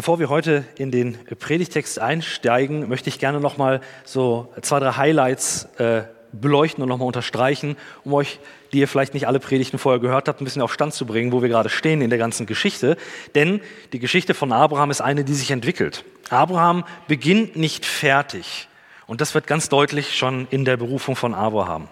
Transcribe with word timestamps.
Bevor 0.00 0.18
wir 0.18 0.30
heute 0.30 0.64
in 0.78 0.90
den 0.90 1.18
Predigtext 1.26 1.98
einsteigen, 1.98 2.88
möchte 2.88 3.10
ich 3.10 3.18
gerne 3.18 3.38
noch 3.38 3.58
mal 3.58 3.82
so 4.02 4.50
zwei, 4.62 4.80
drei 4.80 4.92
Highlights 4.92 5.64
äh, 5.76 6.04
beleuchten 6.32 6.82
und 6.82 6.88
noch 6.88 6.96
mal 6.96 7.04
unterstreichen, 7.04 7.76
um 8.02 8.14
euch, 8.14 8.40
die 8.72 8.78
ihr 8.78 8.88
vielleicht 8.88 9.12
nicht 9.12 9.26
alle 9.26 9.40
Predigten 9.40 9.78
vorher 9.78 10.00
gehört 10.00 10.26
habt, 10.26 10.40
ein 10.40 10.44
bisschen 10.44 10.62
auf 10.62 10.72
Stand 10.72 10.94
zu 10.94 11.04
bringen, 11.04 11.32
wo 11.32 11.42
wir 11.42 11.50
gerade 11.50 11.68
stehen 11.68 12.00
in 12.00 12.08
der 12.08 12.18
ganzen 12.18 12.46
Geschichte. 12.46 12.96
Denn 13.34 13.60
die 13.92 13.98
Geschichte 13.98 14.32
von 14.32 14.52
Abraham 14.52 14.90
ist 14.90 15.02
eine, 15.02 15.22
die 15.22 15.34
sich 15.34 15.50
entwickelt. 15.50 16.02
Abraham 16.30 16.84
beginnt 17.06 17.56
nicht 17.56 17.84
fertig. 17.84 18.68
Und 19.06 19.20
das 19.20 19.34
wird 19.34 19.46
ganz 19.46 19.68
deutlich 19.68 20.16
schon 20.16 20.46
in 20.48 20.64
der 20.64 20.78
Berufung 20.78 21.14
von 21.14 21.34
Abraham. 21.34 21.88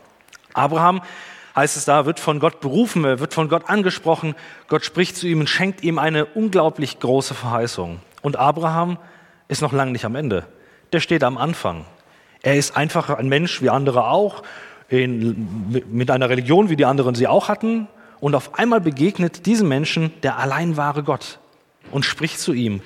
Abraham 0.54 1.02
heißt 1.54 1.77
es 1.77 1.84
da, 1.84 2.06
wird 2.06 2.20
von 2.20 2.40
Gott 2.40 2.61
berufen, 2.61 3.04
er 3.04 3.20
wird 3.20 3.34
von 3.34 3.50
Gott 3.50 3.68
angesprochen. 3.68 4.34
Gott 4.68 4.84
spricht 4.86 5.16
zu 5.16 5.27
ihm 5.27 5.40
und 5.40 5.50
schenkt 5.50 5.82
ihm 5.82 5.98
eine 5.98 6.24
unglaublich 6.24 7.00
große 7.00 7.34
Verheißung. 7.34 8.00
Und 8.22 8.36
Abraham 8.36 8.98
ist 9.48 9.62
noch 9.62 9.72
lange 9.72 9.92
nicht 9.92 10.04
am 10.04 10.14
Ende. 10.14 10.46
Der 10.92 11.00
steht 11.00 11.24
am 11.24 11.38
Anfang. 11.38 11.84
Er 12.42 12.56
ist 12.56 12.76
einfach 12.76 13.10
ein 13.10 13.28
Mensch 13.28 13.62
wie 13.62 13.70
andere 13.70 14.09
auch, 14.09 14.42
in, 14.88 15.84
mit 15.90 16.10
einer 16.10 16.28
Religion, 16.28 16.70
wie 16.70 16.76
die 16.76 16.84
anderen 16.84 17.14
sie 17.14 17.26
auch 17.26 17.48
hatten. 17.48 17.88
Und 18.20 18.34
auf 18.34 18.59
einmal 18.59 18.80
begegnet 18.80 19.46
diesem 19.46 19.68
Menschen 19.68 20.12
der 20.23 20.38
allein 20.38 20.76
wahre 20.76 21.02
Gott 21.02 21.38
und 21.90 22.04
spricht 22.04 22.40
zu 22.40 22.52
ihm 22.52 22.80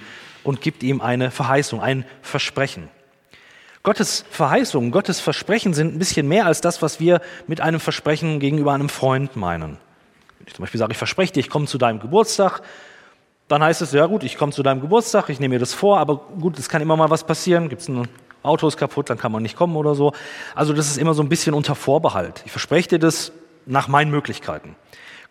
und 0.44 0.60
gibt 0.60 0.82
ihm 0.82 1.00
eine 1.00 1.30
Verheißung, 1.30 1.80
ein 1.80 2.04
Versprechen. 2.20 2.88
Gottes 3.82 4.24
Verheißungen, 4.30 4.90
Gottes 4.90 5.20
Versprechen 5.20 5.74
sind 5.74 5.94
ein 5.94 5.98
bisschen 5.98 6.28
mehr 6.28 6.46
als 6.46 6.60
das, 6.60 6.82
was 6.82 7.00
wir 7.00 7.20
mit 7.46 7.60
einem 7.60 7.80
Versprechen 7.80 8.38
gegenüber 8.38 8.72
einem 8.72 8.88
Freund 8.88 9.34
meinen. 9.36 9.78
Wenn 10.38 10.46
ich 10.46 10.54
zum 10.54 10.62
Beispiel 10.62 10.78
sage, 10.78 10.92
ich 10.92 10.98
verspreche 10.98 11.32
dir, 11.32 11.40
ich 11.40 11.50
komme 11.50 11.66
zu 11.66 11.78
deinem 11.78 11.98
Geburtstag, 11.98 12.62
dann 13.52 13.62
heißt 13.62 13.82
es, 13.82 13.92
ja 13.92 14.06
gut, 14.06 14.24
ich 14.24 14.38
komme 14.38 14.50
zu 14.52 14.62
deinem 14.62 14.80
Geburtstag, 14.80 15.28
ich 15.28 15.38
nehme 15.38 15.54
mir 15.54 15.58
das 15.58 15.74
vor, 15.74 15.98
aber 15.98 16.16
gut, 16.40 16.58
es 16.58 16.68
kann 16.70 16.80
immer 16.80 16.96
mal 16.96 17.10
was 17.10 17.24
passieren, 17.24 17.68
gibt 17.68 17.82
es 17.82 17.88
ein 17.88 18.08
Auto 18.42 18.66
ist 18.66 18.76
kaputt, 18.76 19.10
dann 19.10 19.18
kann 19.18 19.30
man 19.30 19.42
nicht 19.42 19.56
kommen 19.56 19.76
oder 19.76 19.94
so. 19.94 20.12
Also 20.54 20.72
das 20.72 20.88
ist 20.88 20.96
immer 20.96 21.14
so 21.14 21.22
ein 21.22 21.28
bisschen 21.28 21.54
unter 21.54 21.74
Vorbehalt. 21.74 22.42
Ich 22.44 22.50
verspreche 22.50 22.88
dir 22.88 22.98
das 22.98 23.30
nach 23.66 23.88
meinen 23.88 24.10
Möglichkeiten. 24.10 24.74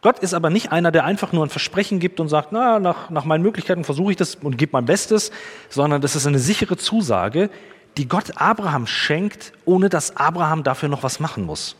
Gott 0.02 0.20
ist 0.20 0.34
aber 0.34 0.50
nicht 0.50 0.72
einer, 0.72 0.92
der 0.92 1.04
einfach 1.04 1.34
nur 1.34 1.46
ein 1.46 1.50
Versprechen 1.50 2.00
gibt 2.00 2.20
und 2.20 2.30
sagt, 2.30 2.52
na, 2.52 2.80
nach, 2.80 3.10
nach 3.10 3.26
meinen 3.26 3.42
Möglichkeiten 3.42 3.84
versuche 3.84 4.12
ich 4.12 4.18
das 4.18 4.36
und 4.36 4.58
gebe 4.58 4.72
mein 4.74 4.86
Bestes, 4.86 5.32
sondern 5.70 6.00
das 6.02 6.16
ist 6.16 6.26
eine 6.26 6.40
sichere 6.40 6.78
Zusage, 6.78 7.50
die 7.98 8.08
Gott 8.08 8.34
Abraham 8.36 8.88
schenkt, 8.88 9.52
ohne 9.66 9.90
dass 9.90 10.16
Abraham 10.16 10.64
dafür 10.64 10.88
noch 10.90 11.04
was 11.04 11.20
machen 11.20 11.44
muss. 11.44 11.76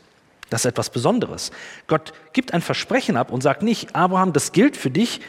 Das 0.50 0.62
ist 0.62 0.72
etwas 0.72 0.90
Besonderes. 0.90 1.52
Gott 1.88 2.12
gibt 2.34 2.54
ein 2.54 2.62
Versprechen 2.62 3.16
ab 3.16 3.32
und 3.32 3.42
sagt 3.42 3.64
nicht, 3.64 3.96
Abraham, 3.96 4.34
das 4.34 4.52
gilt 4.52 4.76
für 4.76 4.90
dich, 4.90 5.22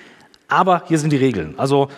aber 0.52 0.84
hier 0.86 0.98
sind 0.98 1.10
die 1.10 1.16
Regeln. 1.16 1.54
Also 1.58 1.88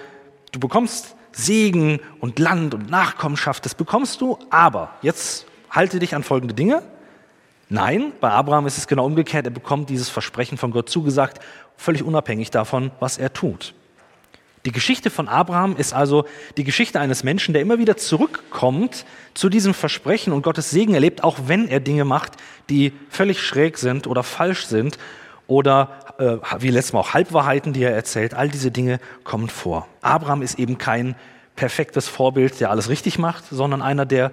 du 0.52 0.60
bekommst 0.60 1.16
Segen 1.32 2.00
und 2.20 2.38
Land 2.38 2.74
und 2.74 2.90
Nachkommenschaft, 2.90 3.64
das 3.64 3.74
bekommst 3.74 4.20
du, 4.20 4.38
aber 4.50 4.90
jetzt 5.02 5.46
halte 5.70 5.98
dich 5.98 6.14
an 6.14 6.22
folgende 6.22 6.54
Dinge. 6.54 6.82
Nein, 7.68 8.12
bei 8.20 8.30
Abraham 8.30 8.66
ist 8.66 8.78
es 8.78 8.86
genau 8.86 9.04
umgekehrt. 9.04 9.46
Er 9.46 9.50
bekommt 9.50 9.90
dieses 9.90 10.08
Versprechen 10.08 10.58
von 10.58 10.70
Gott 10.70 10.88
zugesagt, 10.88 11.40
völlig 11.76 12.02
unabhängig 12.02 12.50
davon, 12.50 12.92
was 13.00 13.18
er 13.18 13.32
tut. 13.32 13.74
Die 14.64 14.72
Geschichte 14.72 15.10
von 15.10 15.28
Abraham 15.28 15.76
ist 15.76 15.92
also 15.92 16.24
die 16.56 16.64
Geschichte 16.64 16.98
eines 16.98 17.22
Menschen, 17.22 17.52
der 17.52 17.60
immer 17.60 17.78
wieder 17.78 17.96
zurückkommt 17.96 19.04
zu 19.34 19.50
diesem 19.50 19.74
Versprechen 19.74 20.32
und 20.32 20.42
Gottes 20.42 20.70
Segen 20.70 20.94
erlebt, 20.94 21.22
auch 21.22 21.36
wenn 21.46 21.68
er 21.68 21.80
Dinge 21.80 22.04
macht, 22.04 22.32
die 22.70 22.92
völlig 23.10 23.42
schräg 23.42 23.76
sind 23.76 24.06
oder 24.06 24.22
falsch 24.22 24.66
sind 24.66 24.98
oder 25.46 25.90
äh, 26.18 26.36
wie 26.58 26.70
letztes 26.70 26.92
Mal 26.92 27.00
auch 27.00 27.14
Halbwahrheiten, 27.14 27.72
die 27.72 27.82
er 27.82 27.94
erzählt. 27.94 28.34
All 28.34 28.48
diese 28.48 28.70
Dinge 28.70 28.98
kommen 29.24 29.48
vor. 29.48 29.86
Abraham 30.00 30.42
ist 30.42 30.58
eben 30.58 30.78
kein 30.78 31.14
perfektes 31.56 32.08
Vorbild, 32.08 32.60
der 32.60 32.70
alles 32.70 32.88
richtig 32.88 33.18
macht, 33.18 33.44
sondern 33.50 33.82
einer, 33.82 34.06
der 34.06 34.32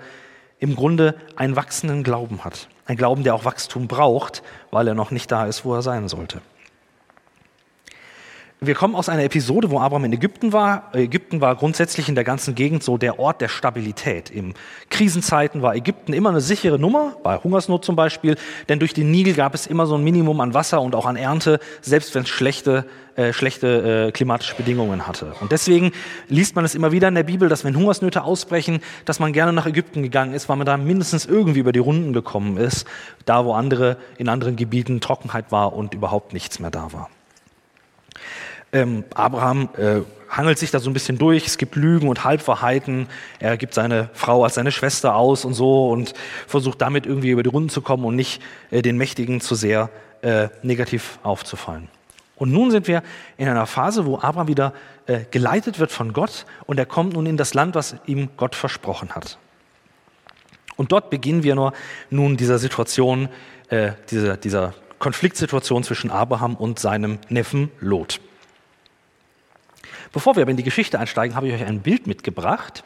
im 0.60 0.76
Grunde 0.76 1.16
einen 1.36 1.56
wachsenden 1.56 2.04
Glauben 2.04 2.44
hat. 2.44 2.68
Ein 2.86 2.98
Glauben, 2.98 3.24
der 3.24 3.36
auch 3.36 3.46
Wachstum 3.46 3.88
braucht, 3.88 4.44
weil 4.70 4.88
er 4.88 4.94
noch 4.94 5.12
nicht 5.12 5.32
da 5.32 5.46
ist, 5.46 5.66
wo 5.66 5.74
er 5.74 5.82
sein 5.82 6.08
sollte. 6.08 6.42
Wir 8.64 8.76
kommen 8.76 8.94
aus 8.94 9.10
einer 9.10 9.24
Episode, 9.24 9.72
wo 9.72 9.80
Abraham 9.80 10.06
in 10.06 10.14
Ägypten 10.14 10.54
war. 10.54 10.92
Ägypten 10.94 11.42
war 11.42 11.56
grundsätzlich 11.56 12.10
in 12.10 12.14
der 12.14 12.24
ganzen 12.24 12.54
Gegend 12.54 12.84
so 12.84 13.00
der 13.00 13.18
Ort 13.18 13.42
der 13.42 13.48
Stabilität. 13.48 14.30
In 14.30 14.54
Krisenzeiten 14.92 15.64
war 15.64 15.76
Ägypten 15.76 16.14
immer 16.14 16.30
eine 16.30 16.42
sichere 16.42 16.78
Nummer, 16.78 17.16
bei 17.24 17.38
Hungersnot 17.38 17.84
zum 17.84 17.96
Beispiel, 17.96 18.36
denn 18.70 18.78
durch 18.78 18.94
den 18.94 19.10
Nil 19.10 19.34
gab 19.34 19.56
es 19.56 19.66
immer 19.66 19.88
so 19.88 19.96
ein 19.96 20.04
Minimum 20.04 20.40
an 20.42 20.54
Wasser 20.54 20.80
und 20.80 20.94
auch 20.94 21.08
an 21.08 21.16
Ernte, 21.16 21.60
selbst 21.82 22.14
wenn 22.14 22.22
es 22.22 22.30
schlechte, 22.30 22.86
äh, 23.16 23.34
schlechte 23.34 24.10
äh, 24.10 24.12
klimatische 24.12 24.54
Bedingungen 24.54 25.08
hatte. 25.08 25.34
Und 25.42 25.52
deswegen 25.52 25.92
liest 26.28 26.56
man 26.56 26.64
es 26.64 26.76
immer 26.76 26.92
wieder 26.92 27.08
in 27.08 27.16
der 27.16 27.24
Bibel, 27.24 27.50
dass 27.50 27.64
wenn 27.64 27.76
Hungersnöte 27.76 28.24
ausbrechen, 28.24 28.82
dass 29.06 29.20
man 29.20 29.34
gerne 29.34 29.54
nach 29.54 29.66
Ägypten 29.66 30.04
gegangen 30.04 30.36
ist, 30.36 30.50
weil 30.50 30.58
man 30.58 30.68
da 30.68 30.78
mindestens 30.78 31.26
irgendwie 31.26 31.62
über 31.62 31.72
die 31.72 31.80
Runden 31.80 32.14
gekommen 32.14 32.58
ist, 32.58 32.86
da 33.26 33.44
wo 33.44 33.54
andere 33.54 33.98
in 34.20 34.30
anderen 34.30 34.56
Gebieten 34.56 35.02
Trockenheit 35.02 35.52
war 35.52 35.74
und 35.74 35.96
überhaupt 35.96 36.32
nichts 36.32 36.60
mehr 36.60 36.70
da 36.70 36.94
war. 36.94 37.10
Ähm, 38.74 39.04
Abraham 39.14 39.70
äh, 39.78 40.02
hangelt 40.30 40.58
sich 40.58 40.72
da 40.72 40.80
so 40.80 40.90
ein 40.90 40.94
bisschen 40.94 41.18
durch. 41.18 41.46
Es 41.46 41.58
gibt 41.58 41.76
Lügen 41.76 42.08
und 42.08 42.24
Halbwahrheiten. 42.24 43.08
Er 43.40 43.58
gibt 43.58 43.74
seine 43.74 44.10
Frau 44.14 44.44
als 44.44 44.56
seine 44.56 44.72
Schwester 44.72 45.16
aus 45.16 45.44
und 45.46 45.54
so 45.54 45.90
und 45.90 46.14
versucht 46.48 46.82
damit 46.82 47.06
irgendwie 47.06 47.30
über 47.30 47.44
die 47.44 47.50
Runden 47.50 47.70
zu 47.70 47.82
kommen 47.82 48.06
und 48.06 48.16
nicht 48.16 48.42
äh, 48.72 48.82
den 48.82 48.98
Mächtigen 48.98 49.42
zu 49.42 49.56
sehr 49.56 49.90
äh, 50.22 50.48
negativ 50.64 51.20
aufzufallen. 51.24 51.90
Und 52.36 52.52
nun 52.52 52.72
sind 52.72 52.88
wir 52.88 53.04
in 53.38 53.48
einer 53.48 53.68
Phase, 53.68 54.06
wo 54.06 54.18
Abraham 54.18 54.48
wieder 54.48 54.74
äh, 55.06 55.26
geleitet 55.30 55.78
wird 55.78 55.92
von 55.92 56.14
Gott 56.14 56.46
und 56.66 56.80
er 56.80 56.86
kommt 56.86 57.14
nun 57.14 57.26
in 57.26 57.38
das 57.38 57.54
Land, 57.54 57.76
was 57.76 57.96
ihm 58.08 58.30
Gott 58.38 58.56
versprochen 58.56 59.12
hat. 59.12 59.38
Und 60.76 60.92
dort 60.92 61.12
beginnen 61.12 61.44
wir 61.44 61.54
nur 61.54 61.74
nun 62.10 62.38
dieser 62.38 62.58
Situation, 62.58 63.30
äh, 63.70 63.92
dieser, 64.10 64.38
dieser 64.38 64.74
Konfliktsituation 64.98 65.84
zwischen 65.84 66.10
Abraham 66.10 66.56
und 66.56 66.80
seinem 66.80 67.20
Neffen 67.30 67.70
Lot. 67.80 68.22
Bevor 70.14 70.36
wir 70.36 70.42
aber 70.42 70.52
in 70.52 70.58
die 70.58 70.64
Geschichte 70.64 71.00
einsteigen, 71.00 71.36
habe 71.36 71.48
ich 71.48 71.54
euch 71.54 71.66
ein 71.66 71.80
Bild 71.82 72.06
mitgebracht. 72.06 72.84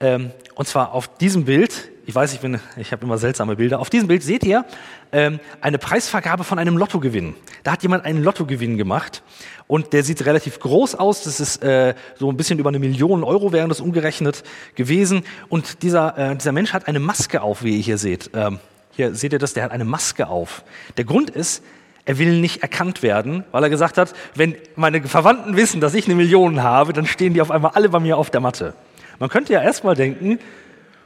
Ähm, 0.00 0.30
und 0.54 0.66
zwar 0.66 0.92
auf 0.92 1.18
diesem 1.18 1.44
Bild, 1.44 1.90
ich 2.06 2.14
weiß, 2.14 2.32
ich, 2.32 2.40
bin, 2.40 2.60
ich 2.76 2.92
habe 2.92 3.04
immer 3.04 3.18
seltsame 3.18 3.56
Bilder, 3.56 3.80
auf 3.80 3.90
diesem 3.90 4.08
Bild 4.08 4.22
seht 4.22 4.44
ihr 4.44 4.64
ähm, 5.12 5.38
eine 5.60 5.76
Preisvergabe 5.76 6.44
von 6.44 6.58
einem 6.58 6.78
Lottogewinn. 6.78 7.34
Da 7.62 7.72
hat 7.72 7.82
jemand 7.82 8.04
einen 8.06 8.22
Lottogewinn 8.22 8.78
gemacht 8.78 9.22
und 9.66 9.92
der 9.92 10.02
sieht 10.02 10.24
relativ 10.24 10.60
groß 10.60 10.94
aus. 10.94 11.24
Das 11.24 11.40
ist 11.40 11.62
äh, 11.62 11.94
so 12.16 12.30
ein 12.30 12.36
bisschen 12.36 12.58
über 12.58 12.70
eine 12.70 12.78
Million 12.78 13.22
Euro 13.22 13.52
wären 13.52 13.68
das 13.68 13.80
umgerechnet 13.80 14.44
gewesen. 14.76 15.24
Und 15.48 15.82
dieser, 15.82 16.16
äh, 16.16 16.36
dieser 16.36 16.52
Mensch 16.52 16.72
hat 16.72 16.88
eine 16.88 17.00
Maske 17.00 17.42
auf, 17.42 17.64
wie 17.64 17.76
ihr 17.76 17.82
hier 17.82 17.98
seht. 17.98 18.30
Ähm, 18.34 18.60
hier 18.92 19.14
seht 19.14 19.32
ihr 19.32 19.38
das, 19.38 19.52
der 19.52 19.64
hat 19.64 19.72
eine 19.72 19.84
Maske 19.84 20.28
auf. 20.28 20.64
Der 20.96 21.04
Grund 21.04 21.28
ist, 21.28 21.62
er 22.08 22.16
will 22.16 22.40
nicht 22.40 22.62
erkannt 22.62 23.02
werden, 23.02 23.44
weil 23.52 23.62
er 23.62 23.68
gesagt 23.68 23.98
hat, 23.98 24.14
wenn 24.34 24.56
meine 24.76 25.02
Verwandten 25.02 25.58
wissen, 25.58 25.82
dass 25.82 25.92
ich 25.92 26.06
eine 26.06 26.14
Million 26.14 26.62
habe, 26.62 26.94
dann 26.94 27.04
stehen 27.04 27.34
die 27.34 27.42
auf 27.42 27.50
einmal 27.50 27.72
alle 27.74 27.90
bei 27.90 28.00
mir 28.00 28.16
auf 28.16 28.30
der 28.30 28.40
Matte. 28.40 28.72
Man 29.18 29.28
könnte 29.28 29.52
ja 29.52 29.60
erstmal 29.60 29.94
denken, 29.94 30.38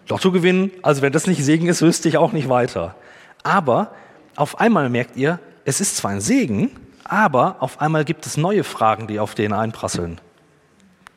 Lotto 0.09 0.31
gewinnen, 0.31 0.71
also 0.83 1.03
wenn 1.03 1.12
das 1.12 1.27
nicht 1.27 1.43
Segen 1.45 1.67
ist, 1.67 1.83
wüsste 1.83 2.09
ich 2.09 2.19
auch 2.19 2.31
nicht 2.31 2.49
weiter. 2.49 2.95
Aber 3.43 3.91
auf 4.37 4.61
einmal 4.61 4.91
merkt 4.91 5.17
ihr, 5.17 5.41
es 5.65 5.81
ist 5.81 5.97
zwar 5.97 6.12
ein 6.12 6.21
Segen, 6.21 6.71
aber 7.03 7.57
auf 7.59 7.81
einmal 7.81 8.05
gibt 8.05 8.25
es 8.25 8.37
neue 8.37 8.62
Fragen, 8.62 9.09
die 9.09 9.19
auf 9.19 9.35
den 9.35 9.53
einprasseln. 9.53 10.21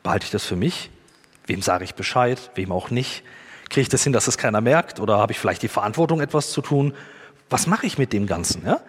Behalte 0.01 0.25
ich 0.25 0.31
das 0.31 0.45
für 0.45 0.55
mich? 0.55 0.89
Wem 1.45 1.61
sage 1.61 1.83
ich 1.83 1.93
Bescheid? 1.93 2.49
Wem 2.55 2.71
auch 2.71 2.89
nicht? 2.89 3.21
Kriege 3.69 3.81
ich 3.81 3.89
das 3.89 4.03
hin, 4.03 4.13
dass 4.13 4.27
es 4.27 4.39
keiner 4.39 4.61
merkt? 4.61 4.99
Oder 4.99 5.19
habe 5.19 5.31
ich 5.31 5.37
vielleicht 5.37 5.61
die 5.61 5.67
Verantwortung, 5.67 6.21
etwas 6.21 6.49
zu 6.49 6.61
tun? 6.63 6.95
Was 7.51 7.67
mache 7.67 7.85
ich 7.85 7.99
mit 7.99 8.13
dem 8.13 8.25
Ganzen? 8.25 8.65
Ja? 8.65 8.79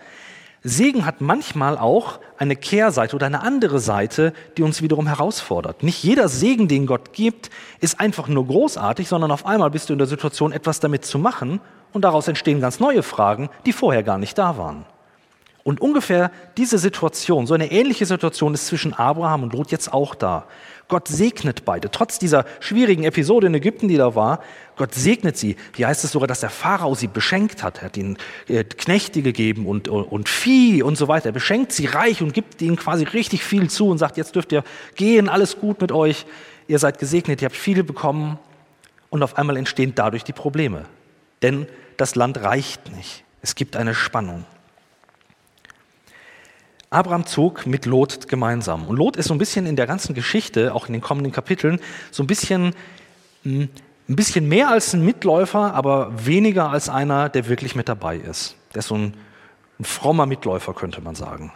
Segen 0.69 1.07
hat 1.07 1.21
manchmal 1.21 1.79
auch 1.79 2.19
eine 2.39 2.57
Kehrseite 2.57 3.15
oder 3.15 3.27
eine 3.27 3.43
andere 3.43 3.79
Seite, 3.79 4.33
die 4.57 4.65
uns 4.65 4.83
wiederum 4.83 5.07
herausfordert. 5.07 5.85
Nicht 5.85 6.03
jeder 6.03 6.29
Segen, 6.29 6.67
den 6.67 6.87
Gott 6.87 7.13
gibt, 7.13 7.51
ist 7.81 8.01
einfach 8.01 8.27
nur 8.27 8.49
großartig, 8.49 9.07
sondern 9.07 9.31
auf 9.31 9.47
einmal 9.47 9.71
bist 9.71 9.89
du 9.89 9.93
in 9.93 9.99
der 9.99 10.09
Situation, 10.09 10.51
etwas 10.51 10.81
damit 10.81 11.05
zu 11.05 11.21
machen 11.21 11.61
und 11.93 12.03
daraus 12.03 12.27
entstehen 12.27 12.61
ganz 12.61 12.81
neue 12.81 13.05
Fragen, 13.05 13.49
die 13.65 13.73
vorher 13.73 14.03
gar 14.03 14.19
nicht 14.19 14.37
da 14.39 14.59
waren. 14.59 14.87
Und 15.63 15.81
ungefähr 15.81 16.33
diese 16.57 16.79
Situation, 16.79 17.47
so 17.47 17.55
eine 17.55 17.71
ähnliche 17.71 18.07
Situation 18.07 18.53
ist 18.53 18.67
zwischen 18.67 18.93
Abraham 18.93 19.45
und 19.45 19.53
Lot 19.53 19.71
jetzt 19.71 19.93
auch 19.93 20.17
da. 20.17 20.47
Gott 20.88 21.09
segnet 21.09 21.65
beide. 21.65 21.91
Trotz 21.91 22.19
dieser 22.19 22.44
schwierigen 22.61 23.05
Episode 23.05 23.49
in 23.49 23.55
Ägypten, 23.55 23.88
die 23.88 23.97
da 23.97 24.15
war, 24.15 24.41
Gott 24.77 24.94
segnet 24.94 25.37
sie. 25.37 25.56
Hier 25.75 25.88
heißt 25.88 26.05
es 26.05 26.12
sogar, 26.12 26.29
dass 26.29 26.41
der 26.41 26.50
Pharao 26.50 26.94
sie 26.94 27.09
beschenkt 27.09 27.62
hat. 27.62 27.79
Er 27.79 27.87
hat 27.87 27.97
ihnen 27.97 28.19
äh, 28.47 28.62
Knechte 28.62 29.23
gegeben 29.23 29.67
und, 29.67 29.88
und 29.88 30.29
Vieh 30.29 30.83
und 30.83 30.97
so 30.97 31.09
weiter. 31.09 31.27
Er 31.27 31.33
beschenkt 31.33 31.73
sie 31.73 31.87
reich 31.87 32.23
und 32.23 32.35
gibt 32.35 32.62
ihnen 32.62 32.77
quasi 32.77 33.05
richtig 33.05 33.43
viel 33.43 33.69
zu 33.69 33.88
und 33.88 33.99
sagt, 33.99 34.17
jetzt 34.17 34.35
dürft 34.37 34.53
ihr 34.53 34.62
gehen, 34.94 35.29
alles 35.29 35.59
gut 35.59 35.81
mit 35.81 35.91
euch. 35.91 36.27
Ihr 36.69 36.79
seid 36.79 36.99
gesegnet, 36.99 37.43
ihr 37.43 37.47
habt 37.47 37.56
viel 37.56 37.82
bekommen. 37.82 38.39
Und 39.11 39.23
auf 39.23 39.39
einmal 39.39 39.56
entstehen 39.56 39.93
dadurch 39.94 40.25
die 40.25 40.32
Probleme. 40.32 40.85
Denn 41.43 41.67
das 41.97 42.15
Land 42.15 42.43
reicht 42.43 42.94
nicht. 42.94 43.25
Es 43.41 43.55
gibt 43.55 43.77
eine 43.77 43.94
Spannung. 43.94 44.44
Abraham 46.91 47.27
zog 47.27 47.67
mit 47.67 47.87
Lot 47.87 48.29
gemeinsam. 48.29 48.87
Und 48.87 48.97
Lot 48.97 49.17
ist 49.17 49.27
so 49.27 49.35
ein 49.35 49.38
bisschen 49.38 49.67
in 49.67 49.77
der 49.77 49.87
ganzen 49.87 50.15
Geschichte, 50.15 50.75
auch 50.75 50.87
in 50.87 50.93
den 50.93 51.03
kommenden 51.03 51.33
Kapiteln, 51.33 51.81
so 52.11 52.23
ein 52.23 52.27
bisschen, 52.27 52.75
hm, 53.43 53.69
ein 54.09 54.17
bisschen 54.17 54.49
mehr 54.49 54.69
als 54.69 54.93
ein 54.93 55.05
Mitläufer, 55.05 55.75
aber 55.75 56.12
weniger 56.25 56.71
als 56.71 56.88
einer, 56.88 57.29
der 57.29 57.49
wirklich 57.49 57.75
mit 57.75 57.88
dabei 57.88 58.17
ist. 58.17 58.56
Der 58.75 58.81
ist 58.81 58.88
so 58.88 58.97
ein, 58.97 59.15
ein 59.81 59.85
frommer 59.85 60.27
Mitläufer, 60.27 60.75
könnte 60.75 61.00
man 61.00 61.17
sagen. 61.17 61.53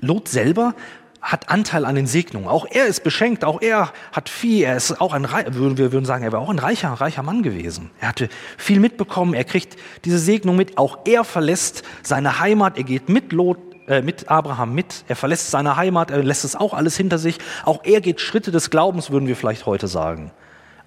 Lot 0.00 0.28
selber 0.28 0.74
hat 1.20 1.48
Anteil 1.48 1.84
an 1.84 1.96
den 1.96 2.06
Segnungen. 2.06 2.46
Auch 2.46 2.66
er 2.70 2.86
ist 2.86 3.02
beschenkt, 3.02 3.44
auch 3.44 3.60
er 3.60 3.92
hat 4.12 4.28
Vieh, 4.28 4.62
er 4.62 4.76
ist 4.76 5.00
auch 5.00 5.12
ein, 5.12 5.26
wir 5.26 5.92
würden 5.92 6.04
sagen, 6.04 6.22
er 6.22 6.30
war 6.30 6.40
auch 6.40 6.50
ein 6.50 6.60
reicher, 6.60 6.92
reicher 6.92 7.24
Mann 7.24 7.42
gewesen. 7.42 7.90
Er 8.00 8.08
hatte 8.08 8.28
viel 8.56 8.78
mitbekommen, 8.78 9.34
er 9.34 9.44
kriegt 9.44 9.76
diese 10.04 10.18
Segnung 10.18 10.54
mit, 10.56 10.78
auch 10.78 10.98
er 11.04 11.24
verlässt 11.24 11.82
seine 12.02 12.38
Heimat, 12.38 12.76
er 12.76 12.84
geht 12.84 13.08
mit 13.08 13.32
Lot, 13.32 13.58
äh, 13.88 14.02
mit 14.02 14.28
Abraham 14.28 14.74
mit, 14.74 15.04
er 15.08 15.16
verlässt 15.16 15.50
seine 15.50 15.76
Heimat, 15.76 16.10
er 16.10 16.22
lässt 16.22 16.44
es 16.44 16.56
auch 16.56 16.74
alles 16.74 16.96
hinter 16.96 17.18
sich, 17.18 17.38
auch 17.64 17.84
er 17.84 18.00
geht 18.00 18.20
Schritte 18.20 18.50
des 18.50 18.70
Glaubens, 18.70 19.10
würden 19.10 19.26
wir 19.26 19.36
vielleicht 19.36 19.66
heute 19.66 19.88
sagen. 19.88 20.30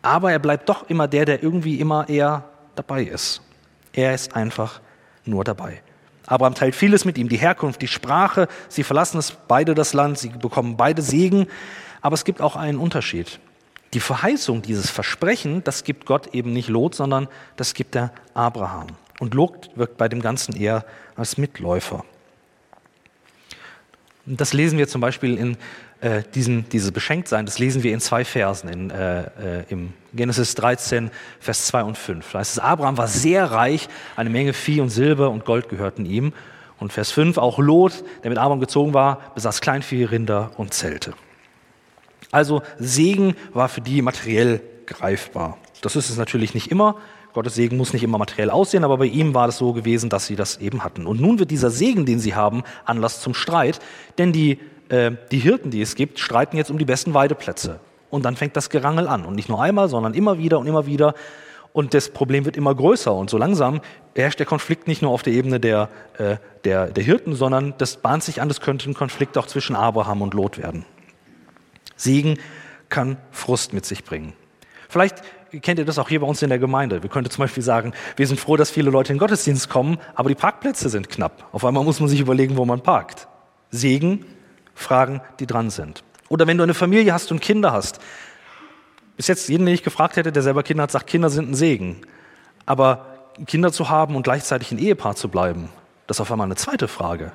Aber 0.01 0.31
er 0.31 0.39
bleibt 0.39 0.69
doch 0.69 0.89
immer 0.89 1.07
der, 1.07 1.25
der 1.25 1.43
irgendwie 1.43 1.79
immer 1.79 2.09
eher 2.09 2.45
dabei 2.75 3.03
ist. 3.03 3.41
Er 3.93 4.13
ist 4.13 4.35
einfach 4.35 4.81
nur 5.25 5.43
dabei. 5.43 5.81
Abraham 6.25 6.55
teilt 6.55 6.75
vieles 6.75 7.03
mit 7.05 7.17
ihm, 7.17 7.29
die 7.29 7.37
Herkunft, 7.37 7.81
die 7.81 7.87
Sprache. 7.87 8.47
Sie 8.69 8.83
verlassen 8.83 9.17
es 9.17 9.31
beide 9.47 9.75
das 9.75 9.93
Land, 9.93 10.17
sie 10.17 10.29
bekommen 10.29 10.77
beide 10.77 11.01
Segen. 11.01 11.47
Aber 12.01 12.13
es 12.13 12.23
gibt 12.23 12.41
auch 12.41 12.55
einen 12.55 12.77
Unterschied. 12.77 13.39
Die 13.93 13.99
Verheißung, 13.99 14.61
dieses 14.61 14.89
Versprechen, 14.89 15.63
das 15.63 15.83
gibt 15.83 16.05
Gott 16.05 16.27
eben 16.33 16.53
nicht 16.53 16.69
Lot, 16.69 16.95
sondern 16.95 17.27
das 17.57 17.73
gibt 17.73 17.95
er 17.95 18.11
Abraham. 18.33 18.87
Und 19.19 19.33
Lot 19.33 19.69
wirkt 19.75 19.97
bei 19.97 20.07
dem 20.07 20.21
Ganzen 20.21 20.55
eher 20.55 20.85
als 21.15 21.37
Mitläufer. 21.37 22.05
Das 24.37 24.53
lesen 24.53 24.77
wir 24.77 24.87
zum 24.87 25.01
Beispiel 25.01 25.37
in 25.37 25.57
äh, 25.99 26.23
diesen, 26.33 26.67
dieses 26.69 26.91
Beschenktsein, 26.91 27.45
das 27.45 27.59
lesen 27.59 27.83
wir 27.83 27.93
in 27.93 27.99
zwei 27.99 28.23
Versen, 28.23 28.69
in, 28.69 28.89
äh, 28.89 29.21
äh, 29.21 29.63
im 29.69 29.93
Genesis 30.13 30.55
13, 30.55 31.11
Vers 31.39 31.67
2 31.67 31.83
und 31.83 31.97
5. 31.97 32.31
Da 32.31 32.39
heißt 32.39 32.53
es, 32.53 32.59
Abraham 32.59 32.97
war 32.97 33.07
sehr 33.07 33.51
reich, 33.51 33.89
eine 34.15 34.29
Menge 34.29 34.53
Vieh 34.53 34.81
und 34.81 34.89
Silber 34.89 35.29
und 35.29 35.45
Gold 35.45 35.69
gehörten 35.69 36.05
ihm. 36.05 36.33
Und 36.79 36.91
Vers 36.93 37.11
5, 37.11 37.37
auch 37.37 37.59
Lot, 37.59 38.03
der 38.23 38.29
mit 38.29 38.39
Abraham 38.39 38.59
gezogen 38.59 38.93
war, 38.93 39.19
besaß 39.35 39.61
Kleinvieh, 39.61 40.05
Rinder 40.05 40.51
und 40.57 40.73
Zelte. 40.73 41.13
Also 42.31 42.63
Segen 42.79 43.35
war 43.53 43.69
für 43.69 43.81
die 43.81 44.01
materiell 44.01 44.61
greifbar. 44.87 45.57
Das 45.81 45.95
ist 45.95 46.09
es 46.09 46.17
natürlich 46.17 46.53
nicht 46.53 46.71
immer. 46.71 46.95
Gottes 47.33 47.55
Segen 47.55 47.77
muss 47.77 47.93
nicht 47.93 48.03
immer 48.03 48.17
materiell 48.17 48.49
aussehen, 48.49 48.83
aber 48.83 48.97
bei 48.97 49.05
ihm 49.05 49.33
war 49.33 49.47
es 49.47 49.57
so 49.57 49.73
gewesen, 49.73 50.09
dass 50.09 50.25
sie 50.25 50.35
das 50.35 50.57
eben 50.57 50.83
hatten. 50.83 51.05
Und 51.05 51.21
nun 51.21 51.39
wird 51.39 51.51
dieser 51.51 51.71
Segen, 51.71 52.05
den 52.05 52.19
sie 52.19 52.35
haben, 52.35 52.63
Anlass 52.85 53.21
zum 53.21 53.33
Streit, 53.33 53.79
denn 54.17 54.33
die 54.33 54.59
äh, 54.91 55.11
die 55.31 55.39
Hirten, 55.39 55.71
die 55.71 55.81
es 55.81 55.95
gibt, 55.95 56.19
streiten 56.19 56.57
jetzt 56.57 56.69
um 56.69 56.77
die 56.77 56.85
besten 56.85 57.13
Weideplätze. 57.13 57.79
Und 58.09 58.25
dann 58.25 58.35
fängt 58.35 58.57
das 58.57 58.69
Gerangel 58.69 59.07
an. 59.07 59.23
Und 59.23 59.35
nicht 59.35 59.47
nur 59.47 59.61
einmal, 59.61 59.87
sondern 59.87 60.13
immer 60.13 60.37
wieder 60.37 60.59
und 60.59 60.67
immer 60.67 60.85
wieder. 60.85 61.15
Und 61.71 61.93
das 61.93 62.09
Problem 62.09 62.43
wird 62.43 62.57
immer 62.57 62.75
größer. 62.75 63.13
Und 63.13 63.29
so 63.29 63.37
langsam 63.37 63.79
herrscht 64.15 64.39
der 64.39 64.45
Konflikt 64.45 64.89
nicht 64.89 65.01
nur 65.01 65.11
auf 65.11 65.23
der 65.23 65.31
Ebene 65.31 65.61
der, 65.61 65.87
äh, 66.17 66.35
der, 66.65 66.87
der 66.87 67.03
Hirten, 67.03 67.33
sondern 67.35 67.73
das 67.77 67.97
bahnt 67.97 68.23
sich 68.23 68.41
an, 68.41 68.49
das 68.49 68.59
könnte 68.59 68.89
ein 68.89 68.93
Konflikt 68.93 69.37
auch 69.37 69.47
zwischen 69.47 69.77
Abraham 69.77 70.21
und 70.21 70.33
Lot 70.33 70.57
werden. 70.57 70.85
Segen 71.95 72.37
kann 72.89 73.15
Frust 73.31 73.71
mit 73.71 73.85
sich 73.85 74.03
bringen. 74.03 74.33
Vielleicht 74.89 75.23
kennt 75.59 75.79
ihr 75.79 75.85
das 75.85 75.99
auch 75.99 76.09
hier 76.09 76.21
bei 76.21 76.27
uns 76.27 76.41
in 76.41 76.49
der 76.49 76.59
Gemeinde. 76.59 77.03
Wir 77.03 77.09
könnten 77.09 77.29
zum 77.29 77.43
Beispiel 77.43 77.63
sagen, 77.63 77.93
wir 78.15 78.27
sind 78.27 78.39
froh, 78.39 78.57
dass 78.57 78.71
viele 78.71 78.89
Leute 78.89 79.11
in 79.11 79.17
den 79.17 79.19
Gottesdienst 79.19 79.69
kommen, 79.69 79.97
aber 80.15 80.29
die 80.29 80.35
Parkplätze 80.35 80.89
sind 80.89 81.09
knapp. 81.09 81.47
Auf 81.51 81.65
einmal 81.65 81.83
muss 81.83 81.99
man 81.99 82.09
sich 82.09 82.19
überlegen, 82.19 82.57
wo 82.57 82.65
man 82.65 82.81
parkt. 82.81 83.27
Segen 83.69 84.25
Fragen, 84.73 85.21
die 85.39 85.47
dran 85.47 85.69
sind. 85.69 86.03
Oder 86.29 86.47
wenn 86.47 86.57
du 86.57 86.63
eine 86.63 86.73
Familie 86.73 87.13
hast 87.13 87.31
und 87.31 87.41
Kinder 87.41 87.71
hast. 87.71 87.99
Bis 89.17 89.27
jetzt 89.27 89.49
jeden, 89.49 89.65
den 89.65 89.75
ich 89.75 89.83
gefragt 89.83 90.15
hätte, 90.15 90.31
der 90.31 90.43
selber 90.43 90.63
Kinder 90.63 90.83
hat, 90.83 90.91
sagt, 90.91 91.07
Kinder 91.07 91.29
sind 91.29 91.51
ein 91.51 91.55
Segen. 91.55 92.01
Aber 92.65 93.05
Kinder 93.45 93.71
zu 93.71 93.89
haben 93.89 94.15
und 94.15 94.23
gleichzeitig 94.23 94.71
ein 94.71 94.79
Ehepaar 94.79 95.15
zu 95.15 95.29
bleiben, 95.29 95.69
das 96.07 96.17
ist 96.17 96.21
auf 96.21 96.31
einmal 96.31 96.45
eine 96.45 96.55
zweite 96.55 96.87
Frage. 96.87 97.31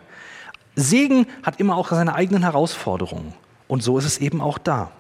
Segen 0.74 1.26
hat 1.42 1.60
immer 1.60 1.76
auch 1.76 1.88
seine 1.88 2.14
eigenen 2.14 2.42
Herausforderungen. 2.42 3.34
Und 3.68 3.82
so 3.82 3.98
ist 3.98 4.04
es 4.04 4.18
eben 4.18 4.40
auch 4.40 4.58
da. 4.58 4.90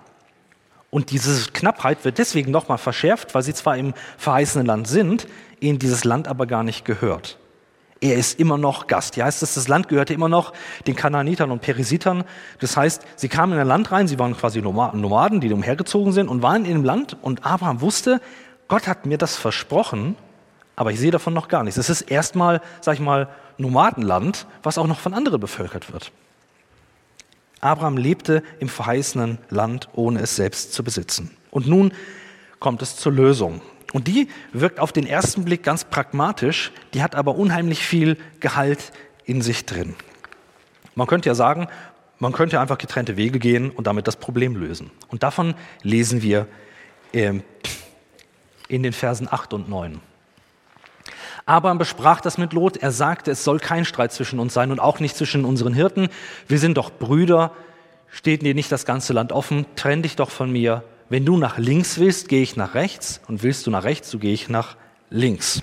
Und 0.96 1.10
diese 1.10 1.50
Knappheit 1.50 2.06
wird 2.06 2.16
deswegen 2.16 2.50
nochmal 2.50 2.78
verschärft, 2.78 3.34
weil 3.34 3.42
sie 3.42 3.52
zwar 3.52 3.76
im 3.76 3.92
verheißenen 4.16 4.66
Land 4.66 4.88
sind, 4.88 5.28
ihnen 5.60 5.78
dieses 5.78 6.04
Land 6.04 6.26
aber 6.26 6.46
gar 6.46 6.62
nicht 6.62 6.86
gehört. 6.86 7.36
Er 8.00 8.14
ist 8.14 8.40
immer 8.40 8.56
noch 8.56 8.86
Gast. 8.86 9.14
Hier 9.14 9.26
heißt 9.26 9.42
es, 9.42 9.52
das 9.52 9.68
Land 9.68 9.88
gehörte 9.88 10.14
immer 10.14 10.30
noch 10.30 10.54
den 10.86 10.96
Kananitern 10.96 11.50
und 11.50 11.60
Perisitern. 11.60 12.24
Das 12.60 12.78
heißt, 12.78 13.02
sie 13.14 13.28
kamen 13.28 13.52
in 13.52 13.58
ein 13.58 13.66
Land 13.66 13.92
rein, 13.92 14.08
sie 14.08 14.18
waren 14.18 14.34
quasi 14.34 14.62
Nomaden, 14.62 15.42
die 15.42 15.52
umhergezogen 15.52 16.14
sind 16.14 16.28
und 16.28 16.40
waren 16.40 16.64
in 16.64 16.72
dem 16.72 16.84
Land. 16.84 17.14
Und 17.20 17.44
Abraham 17.44 17.82
wusste, 17.82 18.22
Gott 18.66 18.88
hat 18.88 19.04
mir 19.04 19.18
das 19.18 19.36
versprochen, 19.36 20.16
aber 20.76 20.92
ich 20.92 20.98
sehe 20.98 21.10
davon 21.10 21.34
noch 21.34 21.48
gar 21.48 21.62
nichts. 21.62 21.76
Es 21.76 21.90
ist 21.90 22.10
erstmal, 22.10 22.62
sag 22.80 22.94
ich 22.94 23.00
mal, 23.00 23.28
Nomadenland, 23.58 24.46
was 24.62 24.78
auch 24.78 24.86
noch 24.86 25.00
von 25.00 25.12
anderen 25.12 25.40
bevölkert 25.40 25.92
wird. 25.92 26.10
Abraham 27.66 27.96
lebte 27.96 28.42
im 28.58 28.68
verheißenen 28.68 29.38
Land, 29.50 29.88
ohne 29.94 30.20
es 30.20 30.36
selbst 30.36 30.72
zu 30.72 30.82
besitzen. 30.82 31.36
Und 31.50 31.66
nun 31.66 31.92
kommt 32.58 32.82
es 32.82 32.96
zur 32.96 33.12
Lösung. 33.12 33.60
Und 33.92 34.08
die 34.08 34.28
wirkt 34.52 34.80
auf 34.80 34.92
den 34.92 35.06
ersten 35.06 35.44
Blick 35.44 35.62
ganz 35.62 35.84
pragmatisch, 35.84 36.72
die 36.94 37.02
hat 37.02 37.14
aber 37.14 37.36
unheimlich 37.36 37.80
viel 37.84 38.16
Gehalt 38.40 38.92
in 39.24 39.42
sich 39.42 39.64
drin. 39.64 39.94
Man 40.94 41.06
könnte 41.06 41.28
ja 41.28 41.34
sagen, 41.34 41.68
man 42.18 42.32
könnte 42.32 42.60
einfach 42.60 42.78
getrennte 42.78 43.16
Wege 43.16 43.38
gehen 43.38 43.70
und 43.70 43.86
damit 43.86 44.06
das 44.06 44.16
Problem 44.16 44.56
lösen. 44.56 44.90
Und 45.08 45.22
davon 45.22 45.54
lesen 45.82 46.22
wir 46.22 46.46
ähm, 47.12 47.42
in 48.68 48.82
den 48.82 48.92
Versen 48.92 49.28
8 49.30 49.52
und 49.52 49.68
9. 49.68 50.00
Abraham 51.46 51.78
besprach 51.78 52.20
das 52.20 52.38
mit 52.38 52.52
Lot. 52.52 52.76
Er 52.76 52.92
sagte, 52.92 53.30
es 53.30 53.44
soll 53.44 53.58
kein 53.58 53.84
Streit 53.84 54.12
zwischen 54.12 54.38
uns 54.38 54.52
sein 54.52 54.70
und 54.70 54.80
auch 54.80 55.00
nicht 55.00 55.16
zwischen 55.16 55.44
unseren 55.44 55.72
Hirten. 55.72 56.08
Wir 56.48 56.58
sind 56.58 56.76
doch 56.76 56.90
Brüder. 56.90 57.52
Steht 58.08 58.42
dir 58.42 58.54
nicht 58.54 58.70
das 58.70 58.84
ganze 58.84 59.12
Land 59.12 59.32
offen? 59.32 59.64
Trenn 59.76 60.02
dich 60.02 60.16
doch 60.16 60.30
von 60.30 60.50
mir 60.50 60.82
wenn 61.08 61.24
du 61.24 61.36
nach 61.36 61.58
links 61.58 61.98
willst, 61.98 62.28
gehe 62.28 62.42
ich 62.42 62.56
nach 62.56 62.74
rechts 62.74 63.20
und 63.28 63.42
willst 63.42 63.66
du 63.66 63.70
nach 63.70 63.84
rechts, 63.84 64.10
so 64.10 64.18
gehe 64.18 64.32
ich 64.32 64.48
nach 64.48 64.76
links. 65.10 65.62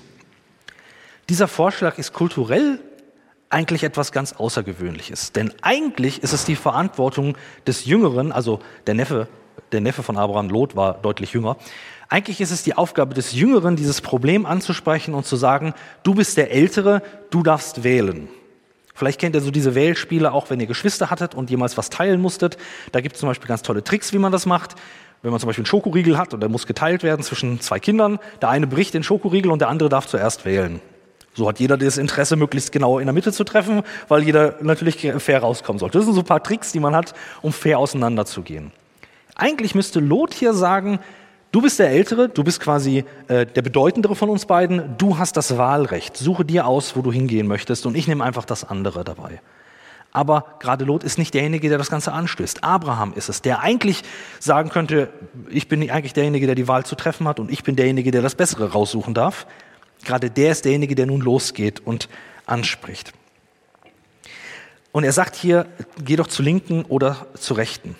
Dieser 1.28 1.48
Vorschlag 1.48 1.98
ist 1.98 2.12
kulturell 2.12 2.80
eigentlich 3.50 3.84
etwas 3.84 4.10
ganz 4.10 4.32
Außergewöhnliches. 4.32 5.32
Denn 5.32 5.52
eigentlich 5.62 6.22
ist 6.22 6.32
es 6.32 6.44
die 6.44 6.56
Verantwortung 6.56 7.36
des 7.66 7.84
Jüngeren, 7.84 8.32
also 8.32 8.60
der 8.86 8.94
Neffe, 8.94 9.28
der 9.72 9.80
Neffe 9.80 10.02
von 10.02 10.16
Abraham 10.16 10.48
Lot 10.48 10.76
war 10.76 10.94
deutlich 10.94 11.32
jünger. 11.32 11.56
Eigentlich 12.08 12.40
ist 12.40 12.50
es 12.50 12.62
die 12.62 12.74
Aufgabe 12.74 13.14
des 13.14 13.32
Jüngeren, 13.32 13.76
dieses 13.76 14.00
Problem 14.00 14.46
anzusprechen 14.46 15.14
und 15.14 15.26
zu 15.26 15.36
sagen, 15.36 15.74
du 16.02 16.14
bist 16.14 16.36
der 16.36 16.50
Ältere, 16.50 17.02
du 17.30 17.42
darfst 17.42 17.82
wählen. 17.84 18.28
Vielleicht 18.94 19.20
kennt 19.20 19.34
ihr 19.34 19.40
so 19.40 19.50
diese 19.50 19.74
Wählspiele 19.74 20.32
auch, 20.32 20.50
wenn 20.50 20.60
ihr 20.60 20.66
Geschwister 20.66 21.10
hattet 21.10 21.34
und 21.34 21.50
jemals 21.50 21.76
was 21.76 21.90
teilen 21.90 22.20
musstet. 22.20 22.58
Da 22.92 23.00
gibt 23.00 23.16
es 23.16 23.20
zum 23.20 23.28
Beispiel 23.28 23.48
ganz 23.48 23.62
tolle 23.62 23.82
Tricks, 23.82 24.12
wie 24.12 24.18
man 24.18 24.32
das 24.32 24.46
macht 24.46 24.76
wenn 25.24 25.30
man 25.30 25.40
zum 25.40 25.46
Beispiel 25.46 25.62
einen 25.62 25.66
Schokoriegel 25.66 26.18
hat 26.18 26.34
und 26.34 26.40
der 26.40 26.50
muss 26.50 26.66
geteilt 26.66 27.02
werden 27.02 27.22
zwischen 27.22 27.58
zwei 27.58 27.80
Kindern, 27.80 28.18
der 28.42 28.50
eine 28.50 28.66
bricht 28.66 28.92
den 28.92 29.02
Schokoriegel 29.02 29.50
und 29.50 29.58
der 29.58 29.68
andere 29.68 29.88
darf 29.88 30.06
zuerst 30.06 30.44
wählen. 30.44 30.82
So 31.32 31.48
hat 31.48 31.58
jeder 31.58 31.78
das 31.78 31.96
Interesse, 31.96 32.36
möglichst 32.36 32.72
genau 32.72 32.98
in 32.98 33.06
der 33.06 33.14
Mitte 33.14 33.32
zu 33.32 33.42
treffen, 33.42 33.82
weil 34.08 34.22
jeder 34.22 34.56
natürlich 34.60 35.10
fair 35.18 35.40
rauskommen 35.40 35.80
sollte. 35.80 35.96
Das 35.96 36.04
sind 36.04 36.14
so 36.14 36.20
ein 36.20 36.26
paar 36.26 36.42
Tricks, 36.42 36.72
die 36.72 36.78
man 36.78 36.94
hat, 36.94 37.14
um 37.40 37.54
fair 37.54 37.78
auseinanderzugehen. 37.78 38.70
Eigentlich 39.34 39.74
müsste 39.74 39.98
Lot 39.98 40.34
hier 40.34 40.52
sagen, 40.52 41.00
du 41.54 41.62
bist 41.62 41.78
der 41.78 41.90
Ältere, 41.90 42.28
du 42.28 42.42
bist 42.42 42.58
quasi 42.58 43.04
äh, 43.28 43.46
der 43.46 43.62
Bedeutendere 43.62 44.16
von 44.16 44.28
uns 44.28 44.44
beiden, 44.44 44.98
du 44.98 45.18
hast 45.18 45.36
das 45.36 45.56
Wahlrecht, 45.56 46.16
suche 46.16 46.44
dir 46.44 46.66
aus, 46.66 46.96
wo 46.96 47.00
du 47.00 47.12
hingehen 47.12 47.46
möchtest 47.46 47.86
und 47.86 47.96
ich 47.96 48.08
nehme 48.08 48.24
einfach 48.24 48.44
das 48.44 48.64
andere 48.64 49.04
dabei. 49.04 49.40
Aber 50.10 50.56
gerade 50.58 50.84
Lot 50.84 51.04
ist 51.04 51.16
nicht 51.16 51.32
derjenige, 51.32 51.68
der 51.68 51.78
das 51.78 51.90
Ganze 51.90 52.12
anstößt. 52.12 52.64
Abraham 52.64 53.12
ist 53.14 53.28
es, 53.28 53.40
der 53.40 53.60
eigentlich 53.60 54.02
sagen 54.40 54.68
könnte, 54.68 55.10
ich 55.48 55.68
bin 55.68 55.88
eigentlich 55.90 56.12
derjenige, 56.12 56.46
der 56.46 56.56
die 56.56 56.66
Wahl 56.66 56.84
zu 56.84 56.96
treffen 56.96 57.28
hat 57.28 57.38
und 57.38 57.52
ich 57.52 57.62
bin 57.62 57.76
derjenige, 57.76 58.10
der 58.10 58.22
das 58.22 58.34
Bessere 58.34 58.72
raussuchen 58.72 59.14
darf. 59.14 59.46
Gerade 60.04 60.30
der 60.30 60.50
ist 60.50 60.64
derjenige, 60.64 60.96
der 60.96 61.06
nun 61.06 61.20
losgeht 61.20 61.80
und 61.84 62.08
anspricht. 62.46 63.12
Und 64.90 65.04
er 65.04 65.12
sagt 65.12 65.36
hier, 65.36 65.66
geh 66.04 66.16
doch 66.16 66.26
zu 66.26 66.42
Linken 66.42 66.84
oder 66.84 67.26
zu 67.34 67.54
Rechten. 67.54 67.94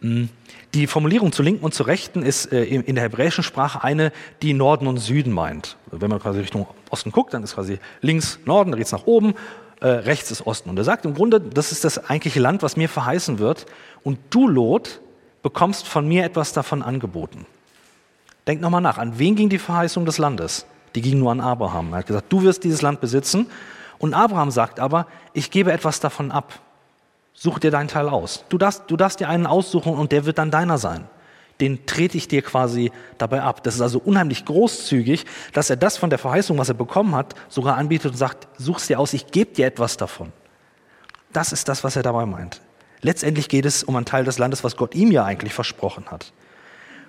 Hm, 0.00 0.28
die 0.74 0.86
Formulierung 0.86 1.32
zu 1.32 1.42
Linken 1.42 1.64
und 1.64 1.72
zu 1.72 1.84
Rechten 1.84 2.22
ist 2.22 2.52
äh, 2.52 2.64
in 2.64 2.94
der 2.94 3.04
hebräischen 3.04 3.44
Sprache 3.44 3.82
eine, 3.82 4.12
die 4.42 4.52
Norden 4.52 4.86
und 4.86 4.98
Süden 4.98 5.32
meint. 5.32 5.76
Wenn 5.90 6.10
man 6.10 6.20
quasi 6.20 6.40
Richtung 6.40 6.66
Osten 6.90 7.12
guckt, 7.12 7.32
dann 7.32 7.44
ist 7.44 7.54
quasi 7.54 7.78
links 8.00 8.40
Norden, 8.44 8.70
dann 8.70 8.78
geht 8.78 8.86
es 8.86 8.92
nach 8.92 9.06
oben 9.06 9.34
äh, 9.80 9.88
rechts 9.88 10.30
ist 10.30 10.46
Osten. 10.46 10.70
Und 10.70 10.78
er 10.78 10.84
sagt 10.84 11.04
im 11.04 11.14
Grunde, 11.14 11.40
das 11.40 11.70
ist 11.70 11.84
das 11.84 12.08
eigentliche 12.08 12.40
Land, 12.40 12.62
was 12.62 12.76
mir 12.76 12.88
verheißen 12.88 13.38
wird. 13.38 13.66
Und 14.02 14.18
du, 14.30 14.48
Lot, 14.48 15.00
bekommst 15.42 15.86
von 15.86 16.08
mir 16.08 16.24
etwas 16.24 16.54
davon 16.54 16.82
angeboten. 16.82 17.46
Denk 18.46 18.62
nochmal 18.62 18.80
nach, 18.80 18.98
an 18.98 19.18
wen 19.18 19.36
ging 19.36 19.50
die 19.50 19.58
Verheißung 19.58 20.06
des 20.06 20.16
Landes? 20.16 20.64
Die 20.94 21.02
ging 21.02 21.18
nur 21.18 21.32
an 21.32 21.40
Abraham. 21.40 21.92
Er 21.92 21.98
hat 21.98 22.06
gesagt, 22.06 22.32
du 22.32 22.42
wirst 22.42 22.64
dieses 22.64 22.80
Land 22.80 23.00
besitzen. 23.00 23.46
Und 23.98 24.14
Abraham 24.14 24.50
sagt 24.50 24.80
aber, 24.80 25.06
ich 25.34 25.50
gebe 25.50 25.70
etwas 25.70 26.00
davon 26.00 26.30
ab. 26.30 26.60
Such 27.34 27.58
dir 27.58 27.70
deinen 27.70 27.88
Teil 27.88 28.08
aus. 28.08 28.44
Du 28.48 28.58
darfst, 28.58 28.84
du 28.86 28.96
darfst 28.96 29.20
dir 29.20 29.28
einen 29.28 29.46
aussuchen 29.46 29.94
und 29.94 30.12
der 30.12 30.24
wird 30.24 30.38
dann 30.38 30.50
deiner 30.50 30.78
sein. 30.78 31.06
Den 31.60 31.86
trete 31.86 32.16
ich 32.16 32.26
dir 32.26 32.42
quasi 32.42 32.90
dabei 33.18 33.42
ab. 33.42 33.62
Das 33.62 33.74
ist 33.74 33.80
also 33.80 33.98
unheimlich 33.98 34.44
großzügig, 34.44 35.26
dass 35.52 35.70
er 35.70 35.76
das 35.76 35.96
von 35.96 36.10
der 36.10 36.18
Verheißung, 36.18 36.58
was 36.58 36.68
er 36.68 36.74
bekommen 36.74 37.14
hat, 37.14 37.34
sogar 37.48 37.76
anbietet 37.76 38.12
und 38.12 38.16
sagt, 38.16 38.48
such's 38.56 38.86
dir 38.86 38.98
aus, 38.98 39.12
ich 39.12 39.28
gebe 39.28 39.52
dir 39.52 39.66
etwas 39.66 39.96
davon. 39.96 40.32
Das 41.32 41.52
ist 41.52 41.68
das, 41.68 41.84
was 41.84 41.96
er 41.96 42.02
dabei 42.02 42.26
meint. 42.26 42.60
Letztendlich 43.02 43.48
geht 43.48 43.66
es 43.66 43.84
um 43.84 43.96
einen 43.96 44.06
Teil 44.06 44.24
des 44.24 44.38
Landes, 44.38 44.64
was 44.64 44.76
Gott 44.76 44.94
ihm 44.94 45.10
ja 45.10 45.24
eigentlich 45.24 45.52
versprochen 45.52 46.10
hat. 46.10 46.32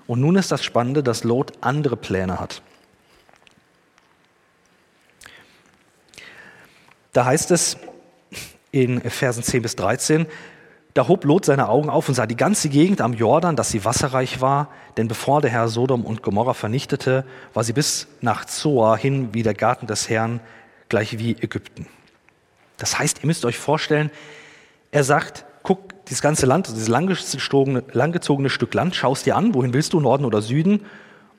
Und 0.07 0.19
nun 0.19 0.35
ist 0.35 0.51
das 0.51 0.63
Spannende, 0.63 1.01
dass 1.01 1.23
Lot 1.23 1.53
andere 1.61 1.95
Pläne 1.95 2.39
hat. 2.39 2.61
Da 7.13 7.25
heißt 7.25 7.51
es 7.51 7.77
in 8.75 8.99
Versen 9.01 9.41
10 9.41 9.61
bis 9.61 9.75
13, 9.77 10.25
da 10.93 11.07
hob 11.07 11.23
Lot 11.23 11.45
seine 11.45 11.69
Augen 11.69 11.89
auf 11.89 12.09
und 12.09 12.15
sah 12.15 12.25
die 12.25 12.35
ganze 12.35 12.69
Gegend 12.69 13.01
am 13.01 13.13
Jordan, 13.13 13.55
dass 13.55 13.69
sie 13.69 13.85
wasserreich 13.85 14.41
war, 14.41 14.69
denn 14.97 15.07
bevor 15.07 15.41
der 15.41 15.49
Herr 15.49 15.69
Sodom 15.69 16.05
und 16.05 16.21
Gomorra 16.23 16.53
vernichtete, 16.53 17.25
war 17.53 17.63
sie 17.63 17.73
bis 17.73 18.07
nach 18.21 18.45
Zoar 18.45 18.97
hin 18.97 19.33
wie 19.33 19.43
der 19.43 19.53
Garten 19.53 19.87
des 19.87 20.09
Herrn, 20.09 20.41
gleich 20.89 21.17
wie 21.17 21.31
Ägypten. 21.31 21.87
Das 22.77 22.99
heißt, 22.99 23.23
ihr 23.23 23.27
müsst 23.27 23.45
euch 23.45 23.57
vorstellen, 23.57 24.11
er 24.91 25.05
sagt, 25.05 25.45
guck, 25.63 26.05
dieses 26.05 26.21
ganze 26.21 26.45
Land, 26.45 26.67
dieses 26.67 26.89
langgezogene, 26.89 27.83
langgezogene 27.91 28.49
Stück 28.49 28.73
Land, 28.73 28.95
schaust 28.95 29.25
dir 29.25 29.37
an, 29.37 29.53
wohin 29.53 29.73
willst 29.73 29.93
du, 29.93 30.01
Norden 30.01 30.25
oder 30.25 30.41
Süden? 30.41 30.85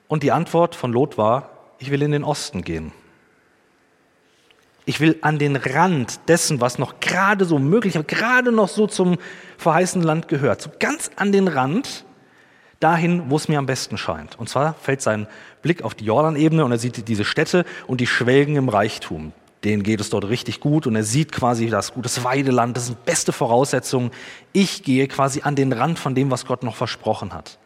Und 0.07 0.23
die 0.23 0.31
Antwort 0.31 0.75
von 0.75 0.91
Lot 0.91 1.17
war, 1.17 1.51
ich 1.77 1.91
will 1.91 2.01
in 2.01 2.11
den 2.11 2.23
Osten 2.23 2.63
gehen. 2.63 2.91
Ich 4.87 4.99
will 4.99 5.17
an 5.21 5.37
den 5.37 5.55
Rand 5.55 6.21
dessen, 6.27 6.61
was 6.61 6.79
noch 6.79 6.99
gerade 6.99 7.45
so 7.45 7.59
möglich, 7.59 7.99
gerade 8.07 8.51
noch 8.51 8.69
so 8.69 8.87
zum 8.87 9.17
verheißenen 9.57 10.07
Land 10.07 10.27
gehört, 10.27 10.61
so 10.61 10.71
ganz 10.79 11.11
an 11.15 11.31
den 11.31 11.47
Rand, 11.47 12.05
dahin, 12.79 13.29
wo 13.29 13.35
es 13.35 13.47
mir 13.47 13.59
am 13.59 13.65
besten 13.65 13.97
scheint. 13.97 14.39
Und 14.39 14.49
zwar 14.49 14.75
fällt 14.75 15.01
sein 15.01 15.27
Blick 15.61 15.83
auf 15.83 15.93
die 15.93 16.05
Jordanebene 16.05 16.63
und 16.63 16.71
er 16.71 16.77
sieht 16.77 17.07
diese 17.07 17.25
Städte 17.25 17.65
und 17.85 18.01
die 18.01 18.07
schwelgen 18.07 18.55
im 18.55 18.69
Reichtum 18.69 19.33
denen 19.63 19.83
geht 19.83 19.99
es 19.99 20.09
dort 20.09 20.29
richtig 20.29 20.59
gut 20.59 20.87
und 20.87 20.95
er 20.95 21.03
sieht 21.03 21.31
quasi 21.31 21.69
das 21.69 21.93
gutes 21.93 22.23
Weideland, 22.23 22.77
das 22.77 22.87
sind 22.87 23.03
beste 23.05 23.33
Voraussetzungen. 23.33 24.11
Ich 24.53 24.83
gehe 24.83 25.07
quasi 25.07 25.41
an 25.41 25.55
den 25.55 25.73
Rand 25.73 25.99
von 25.99 26.15
dem, 26.15 26.31
was 26.31 26.45
Gott 26.45 26.63
noch 26.63 26.75
versprochen 26.75 27.33
hat 27.33 27.57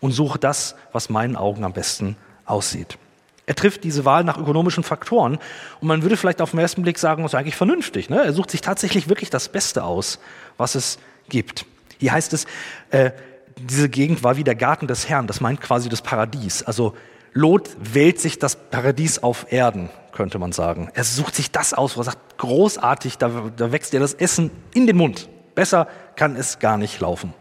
und 0.00 0.12
suche 0.12 0.38
das, 0.38 0.74
was 0.92 1.10
meinen 1.10 1.36
Augen 1.36 1.62
am 1.64 1.72
besten 1.72 2.16
aussieht. 2.44 2.98
Er 3.46 3.54
trifft 3.54 3.84
diese 3.84 4.04
Wahl 4.04 4.24
nach 4.24 4.38
ökonomischen 4.38 4.84
Faktoren 4.84 5.38
und 5.80 5.88
man 5.88 6.02
würde 6.02 6.16
vielleicht 6.16 6.40
auf 6.40 6.52
den 6.52 6.60
ersten 6.60 6.82
Blick 6.82 6.98
sagen, 6.98 7.22
das 7.22 7.32
ist 7.32 7.38
eigentlich 7.38 7.56
vernünftig. 7.56 8.08
Ne? 8.08 8.24
Er 8.24 8.32
sucht 8.32 8.50
sich 8.50 8.62
tatsächlich 8.62 9.08
wirklich 9.08 9.30
das 9.30 9.50
Beste 9.50 9.84
aus, 9.84 10.18
was 10.56 10.74
es 10.74 10.98
gibt. 11.28 11.66
Hier 11.98 12.12
heißt 12.12 12.32
es, 12.32 12.46
äh, 12.90 13.10
diese 13.56 13.88
Gegend 13.88 14.22
war 14.22 14.36
wie 14.36 14.44
der 14.44 14.54
Garten 14.54 14.86
des 14.86 15.08
Herrn, 15.08 15.26
das 15.26 15.40
meint 15.40 15.60
quasi 15.60 15.88
das 15.88 16.02
Paradies. 16.02 16.62
Also 16.62 16.94
Lot 17.32 17.70
wählt 17.78 18.20
sich 18.20 18.38
das 18.38 18.56
Paradies 18.56 19.22
auf 19.22 19.52
Erden, 19.52 19.90
könnte 20.12 20.38
man 20.38 20.52
sagen. 20.52 20.90
Er 20.94 21.04
sucht 21.04 21.34
sich 21.34 21.50
das 21.50 21.74
aus, 21.74 21.96
wo 21.96 22.00
er 22.00 22.04
sagt, 22.04 22.38
großartig, 22.38 23.18
da, 23.18 23.50
da 23.56 23.72
wächst 23.72 23.92
dir 23.92 24.00
das 24.00 24.14
Essen 24.14 24.50
in 24.72 24.86
den 24.86 24.96
Mund. 24.96 25.28
Besser 25.54 25.88
kann 26.16 26.36
es 26.36 26.60
gar 26.60 26.78
nicht 26.78 27.00
laufen. 27.00 27.34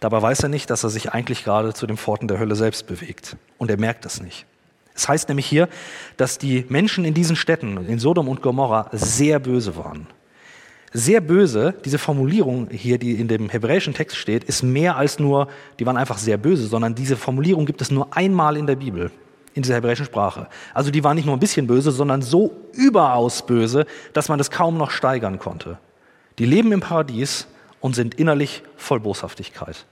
Dabei 0.00 0.22
weiß 0.22 0.44
er 0.44 0.48
nicht, 0.48 0.70
dass 0.70 0.84
er 0.84 0.90
sich 0.90 1.12
eigentlich 1.12 1.44
gerade 1.44 1.74
zu 1.74 1.86
den 1.86 1.96
Pforten 1.96 2.28
der 2.28 2.38
Hölle 2.38 2.54
selbst 2.54 2.86
bewegt. 2.86 3.36
Und 3.58 3.70
er 3.70 3.78
merkt 3.78 4.06
es 4.06 4.22
nicht. 4.22 4.46
Es 4.98 5.08
heißt 5.08 5.28
nämlich 5.28 5.46
hier, 5.46 5.68
dass 6.16 6.38
die 6.38 6.66
Menschen 6.68 7.04
in 7.04 7.14
diesen 7.14 7.36
Städten, 7.36 7.86
in 7.86 8.00
Sodom 8.00 8.26
und 8.26 8.42
Gomorra, 8.42 8.88
sehr 8.90 9.38
böse 9.38 9.76
waren. 9.76 10.08
Sehr 10.92 11.20
böse, 11.20 11.72
diese 11.84 11.98
Formulierung 11.98 12.68
hier, 12.70 12.98
die 12.98 13.12
in 13.12 13.28
dem 13.28 13.48
hebräischen 13.48 13.94
Text 13.94 14.16
steht, 14.16 14.42
ist 14.42 14.64
mehr 14.64 14.96
als 14.96 15.20
nur, 15.20 15.46
die 15.78 15.86
waren 15.86 15.96
einfach 15.96 16.18
sehr 16.18 16.36
böse, 16.36 16.66
sondern 16.66 16.96
diese 16.96 17.16
Formulierung 17.16 17.64
gibt 17.64 17.80
es 17.80 17.92
nur 17.92 18.16
einmal 18.16 18.56
in 18.56 18.66
der 18.66 18.74
Bibel, 18.74 19.12
in 19.54 19.62
dieser 19.62 19.76
hebräischen 19.76 20.06
Sprache. 20.06 20.48
Also 20.74 20.90
die 20.90 21.04
waren 21.04 21.14
nicht 21.14 21.26
nur 21.26 21.36
ein 21.36 21.40
bisschen 21.40 21.68
böse, 21.68 21.92
sondern 21.92 22.20
so 22.20 22.50
überaus 22.72 23.46
böse, 23.46 23.86
dass 24.14 24.28
man 24.28 24.38
das 24.38 24.50
kaum 24.50 24.76
noch 24.76 24.90
steigern 24.90 25.38
konnte. 25.38 25.78
Die 26.40 26.46
leben 26.46 26.72
im 26.72 26.80
Paradies 26.80 27.46
und 27.78 27.94
sind 27.94 28.16
innerlich 28.16 28.64
voll 28.76 28.98
Boshaftigkeit. 28.98 29.86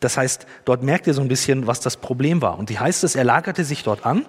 Das 0.00 0.16
heißt, 0.16 0.46
dort 0.64 0.82
merkt 0.82 1.06
ihr 1.06 1.14
so 1.14 1.20
ein 1.20 1.28
bisschen, 1.28 1.66
was 1.66 1.80
das 1.80 1.96
Problem 1.96 2.40
war. 2.42 2.58
Und 2.58 2.70
die 2.70 2.78
heißt 2.78 3.04
es, 3.04 3.16
er 3.16 3.24
lagerte 3.24 3.64
sich 3.64 3.82
dort 3.82 4.06
an, 4.06 4.26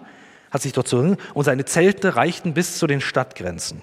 hat 0.51 0.61
sich 0.61 0.73
dort 0.73 0.87
zurück 0.87 1.19
und 1.33 1.43
seine 1.43 1.65
Zelte 1.65 2.15
reichten 2.15 2.53
bis 2.53 2.77
zu 2.77 2.87
den 2.87 3.01
Stadtgrenzen. 3.01 3.81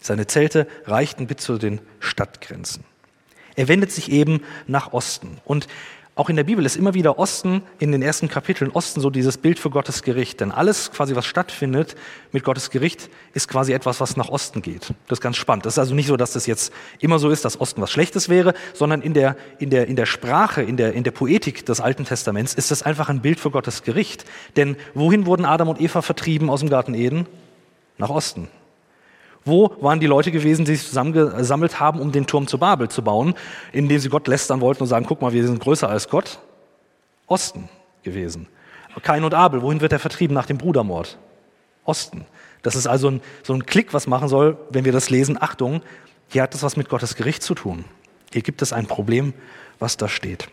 Seine 0.00 0.26
Zelte 0.26 0.66
reichten 0.86 1.26
bis 1.26 1.38
zu 1.38 1.58
den 1.58 1.80
Stadtgrenzen. 1.98 2.84
Er 3.56 3.68
wendet 3.68 3.92
sich 3.92 4.10
eben 4.10 4.42
nach 4.66 4.92
Osten. 4.92 5.38
Und 5.44 5.66
auch 6.20 6.28
in 6.28 6.36
der 6.36 6.44
Bibel 6.44 6.66
ist 6.66 6.76
immer 6.76 6.92
wieder 6.92 7.18
Osten, 7.18 7.62
in 7.78 7.92
den 7.92 8.02
ersten 8.02 8.28
Kapiteln 8.28 8.70
Osten 8.72 9.00
so 9.00 9.08
dieses 9.08 9.38
Bild 9.38 9.58
für 9.58 9.70
Gottes 9.70 10.02
Gericht. 10.02 10.42
Denn 10.42 10.52
alles 10.52 10.92
quasi, 10.92 11.16
was 11.16 11.24
stattfindet 11.24 11.96
mit 12.30 12.44
Gottes 12.44 12.68
Gericht, 12.68 13.08
ist 13.32 13.48
quasi 13.48 13.72
etwas, 13.72 14.02
was 14.02 14.18
nach 14.18 14.28
Osten 14.28 14.60
geht. 14.60 14.92
Das 15.08 15.16
ist 15.16 15.22
ganz 15.22 15.38
spannend. 15.38 15.64
Das 15.64 15.72
ist 15.74 15.78
also 15.78 15.94
nicht 15.94 16.08
so, 16.08 16.18
dass 16.18 16.34
das 16.34 16.44
jetzt 16.44 16.74
immer 16.98 17.18
so 17.18 17.30
ist, 17.30 17.46
dass 17.46 17.58
Osten 17.58 17.80
was 17.80 17.90
Schlechtes 17.90 18.28
wäre, 18.28 18.52
sondern 18.74 19.00
in 19.00 19.14
der, 19.14 19.34
in 19.60 19.70
der, 19.70 19.88
in 19.88 19.96
der 19.96 20.04
Sprache, 20.04 20.60
in 20.60 20.76
der, 20.76 20.92
in 20.92 21.04
der 21.04 21.10
Poetik 21.12 21.64
des 21.64 21.80
Alten 21.80 22.04
Testaments 22.04 22.52
ist 22.52 22.70
das 22.70 22.82
einfach 22.82 23.08
ein 23.08 23.22
Bild 23.22 23.40
für 23.40 23.50
Gottes 23.50 23.82
Gericht. 23.82 24.26
Denn 24.56 24.76
wohin 24.92 25.24
wurden 25.24 25.46
Adam 25.46 25.68
und 25.68 25.80
Eva 25.80 26.02
vertrieben 26.02 26.50
aus 26.50 26.60
dem 26.60 26.68
Garten 26.68 26.92
Eden? 26.92 27.24
Nach 27.96 28.10
Osten. 28.10 28.48
Wo 29.44 29.74
waren 29.80 30.00
die 30.00 30.06
Leute 30.06 30.30
gewesen, 30.30 30.64
die 30.64 30.76
sich 30.76 30.86
zusammengesammelt 30.86 31.80
haben, 31.80 32.00
um 32.00 32.12
den 32.12 32.26
Turm 32.26 32.46
zu 32.46 32.58
Babel 32.58 32.88
zu 32.88 33.02
bauen, 33.02 33.34
indem 33.72 33.98
sie 33.98 34.08
Gott 34.08 34.28
lästern 34.28 34.60
wollten 34.60 34.82
und 34.82 34.88
sagen, 34.88 35.06
guck 35.06 35.22
mal, 35.22 35.32
wir 35.32 35.46
sind 35.46 35.60
größer 35.60 35.88
als 35.88 36.08
Gott? 36.08 36.38
Osten 37.26 37.68
gewesen. 38.02 38.48
Kain 39.02 39.24
und 39.24 39.34
Abel, 39.34 39.62
wohin 39.62 39.80
wird 39.80 39.92
er 39.92 39.98
vertrieben 39.98 40.34
nach 40.34 40.46
dem 40.46 40.58
Brudermord? 40.58 41.16
Osten. 41.84 42.26
Das 42.62 42.74
ist 42.74 42.86
also 42.86 43.08
ein, 43.08 43.20
so 43.42 43.54
ein 43.54 43.64
Klick, 43.64 43.94
was 43.94 44.06
machen 44.06 44.28
soll, 44.28 44.58
wenn 44.70 44.84
wir 44.84 44.92
das 44.92 45.08
lesen. 45.08 45.40
Achtung, 45.40 45.80
hier 46.28 46.42
hat 46.42 46.52
das 46.52 46.62
was 46.62 46.76
mit 46.76 46.88
Gottes 46.88 47.14
Gericht 47.14 47.42
zu 47.42 47.54
tun. 47.54 47.84
Hier 48.32 48.42
gibt 48.42 48.62
es 48.62 48.72
ein 48.72 48.86
Problem, 48.86 49.32
was 49.78 49.96
da 49.96 50.08
steht. 50.08 50.48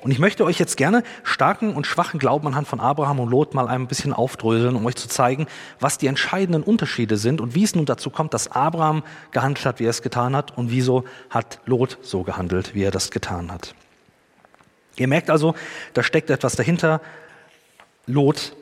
Und 0.00 0.12
ich 0.12 0.20
möchte 0.20 0.44
euch 0.44 0.60
jetzt 0.60 0.76
gerne 0.76 1.02
starken 1.24 1.74
und 1.74 1.86
schwachen 1.86 2.20
Glauben 2.20 2.46
anhand 2.46 2.68
von 2.68 2.78
Abraham 2.78 3.18
und 3.18 3.30
Lot 3.30 3.54
mal 3.54 3.66
ein 3.66 3.88
bisschen 3.88 4.12
aufdröseln, 4.12 4.76
um 4.76 4.86
euch 4.86 4.94
zu 4.94 5.08
zeigen, 5.08 5.46
was 5.80 5.98
die 5.98 6.06
entscheidenden 6.06 6.62
Unterschiede 6.62 7.16
sind 7.16 7.40
und 7.40 7.56
wie 7.56 7.64
es 7.64 7.74
nun 7.74 7.84
dazu 7.84 8.08
kommt, 8.10 8.32
dass 8.32 8.52
Abraham 8.52 9.02
gehandelt 9.32 9.66
hat, 9.66 9.80
wie 9.80 9.86
er 9.86 9.90
es 9.90 10.02
getan 10.02 10.36
hat 10.36 10.56
und 10.56 10.70
wieso 10.70 11.04
hat 11.30 11.58
Lot 11.66 11.98
so 12.02 12.22
gehandelt, 12.22 12.74
wie 12.74 12.84
er 12.84 12.92
das 12.92 13.10
getan 13.10 13.50
hat. 13.50 13.74
Ihr 14.96 15.08
merkt 15.08 15.30
also, 15.30 15.54
da 15.94 16.02
steckt 16.04 16.30
etwas 16.30 16.54
dahinter. 16.54 17.00
Lot 18.06 18.54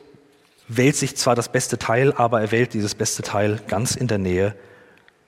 wählt 0.67 0.95
sich 0.95 1.15
zwar 1.17 1.35
das 1.35 1.49
beste 1.49 1.77
Teil, 1.77 2.13
aber 2.13 2.41
er 2.41 2.51
wählt 2.51 2.73
dieses 2.73 2.95
beste 2.95 3.21
Teil 3.21 3.59
ganz 3.67 3.95
in 3.95 4.07
der 4.07 4.17
Nähe 4.17 4.55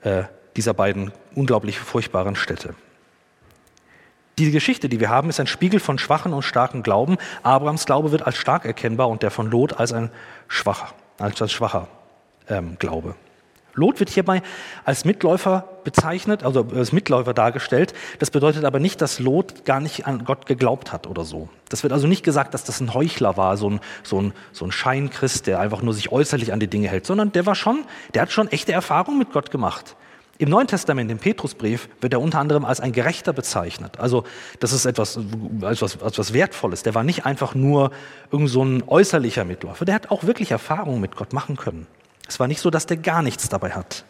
äh, 0.01 0.24
dieser 0.56 0.74
beiden 0.74 1.12
unglaublich 1.36 1.80
furchtbaren 1.80 2.36
Städte. 2.36 2.74
Die 4.39 4.51
Geschichte, 4.51 4.88
die 4.88 5.01
wir 5.01 5.10
haben, 5.10 5.29
ist 5.29 5.41
ein 5.41 5.48
Spiegel 5.48 5.81
von 5.81 6.00
schwachen 6.00 6.31
und 6.31 6.43
starken 6.43 6.81
Glauben. 6.81 7.17
Abrahams 7.43 7.86
Glaube 7.86 8.13
wird 8.13 8.25
als 8.25 8.38
stark 8.38 8.63
erkennbar 8.63 9.10
und 9.10 9.22
der 9.22 9.31
von 9.31 9.51
Lot 9.51 9.74
als 9.74 9.91
ein 9.91 10.12
schwacher, 10.48 10.88
als 11.17 11.41
ein 11.41 11.50
schwacher 11.50 11.89
ähm, 12.48 12.77
Glaube. 12.79 13.15
Lot 13.74 14.00
wird 14.00 14.10
hierbei 14.10 14.41
als 14.86 15.03
Mitläufer 15.03 15.67
bezeichnet, 15.84 16.43
also 16.43 16.65
als 16.74 16.93
Mitläufer 16.93 17.34
dargestellt. 17.34 17.93
Das 18.19 18.31
bedeutet 18.31 18.63
aber 18.63 18.79
nicht, 18.79 19.01
dass 19.01 19.19
Lot 19.19 19.65
gar 19.65 19.81
nicht 19.81 20.08
an 20.08 20.24
Gott 20.24 20.46
geglaubt 20.46 20.93
hat 20.93 21.05
oder 21.05 21.25
so. 21.25 21.50
Das 21.67 21.84
wird 21.84 21.91
also 21.91 22.08
nicht 22.08 22.24
gesagt, 22.24 22.53
dass 22.53 22.63
das 22.63 22.79
ein 22.79 22.93
Heuchler 22.93 23.36
war, 23.36 23.58
so 23.58 23.69
ein, 23.69 23.81
so 24.03 24.22
ein, 24.22 24.34
so 24.53 24.63
ein 24.63 24.72
Scheinchrist, 24.72 25.48
der 25.48 25.60
einfach 25.60 25.81
nur 25.81 25.93
sich 25.93 26.13
äußerlich 26.13 26.53
an 26.53 26.62
die 26.62 26.67
Dinge 26.67 26.88
hält, 26.88 27.05
sondern 27.05 27.34
der 27.34 27.46
war 27.46 27.55
schon, 27.55 27.84
der 28.13 28.22
hat 28.22 28.31
schon 28.31 28.48
echte 28.48 28.72
Erfahrungen 28.72 29.19
mit 29.19 29.34
Gott 29.34 29.51
gemacht. 29.51 29.98
Im 30.41 30.48
Neuen 30.48 30.67
Testament, 30.67 31.12
im 31.12 31.17
Petrusbrief, 31.17 31.89
wird 32.00 32.13
er 32.13 32.22
unter 32.22 32.39
anderem 32.39 32.63
als 32.63 32.79
ein 32.79 32.93
Gerechter 32.93 33.34
bezeichnet. 33.34 34.00
Also 34.00 34.24
das 34.62 34.72
ist 34.72 34.86
etwas, 34.86 35.19
etwas, 35.62 35.96
etwas 35.96 36.34
Wertvolles. 36.34 36.81
Der 36.81 36.96
war 36.96 37.03
nicht 37.03 37.25
einfach 37.25 37.55
nur 37.55 37.91
irgend 38.31 38.50
so 38.50 38.63
ein 38.63 38.81
äußerlicher 38.88 39.43
Mitläufer. 39.43 39.84
Der 39.84 39.93
hat 39.93 40.12
auch 40.12 40.24
wirklich 40.24 40.51
Erfahrungen 40.51 41.01
mit 41.01 41.17
Gott 41.17 41.34
machen 41.34 41.58
können. 41.58 41.88
Es 42.25 42.39
war 42.39 42.48
nicht 42.48 42.62
so, 42.62 42.69
dass 42.69 42.86
der 42.86 42.96
gar 42.96 43.22
nichts 43.22 43.50
dabei 43.50 43.72
hat. 43.72 44.05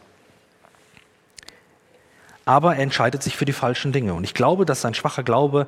Aber 2.45 2.75
er 2.75 2.83
entscheidet 2.83 3.23
sich 3.23 3.35
für 3.35 3.45
die 3.45 3.53
falschen 3.53 3.91
Dinge. 3.91 4.13
Und 4.13 4.23
ich 4.23 4.35
glaube, 4.35 4.65
dass 4.65 4.81
sein 4.81 4.93
schwacher 4.93 5.23
Glaube 5.23 5.65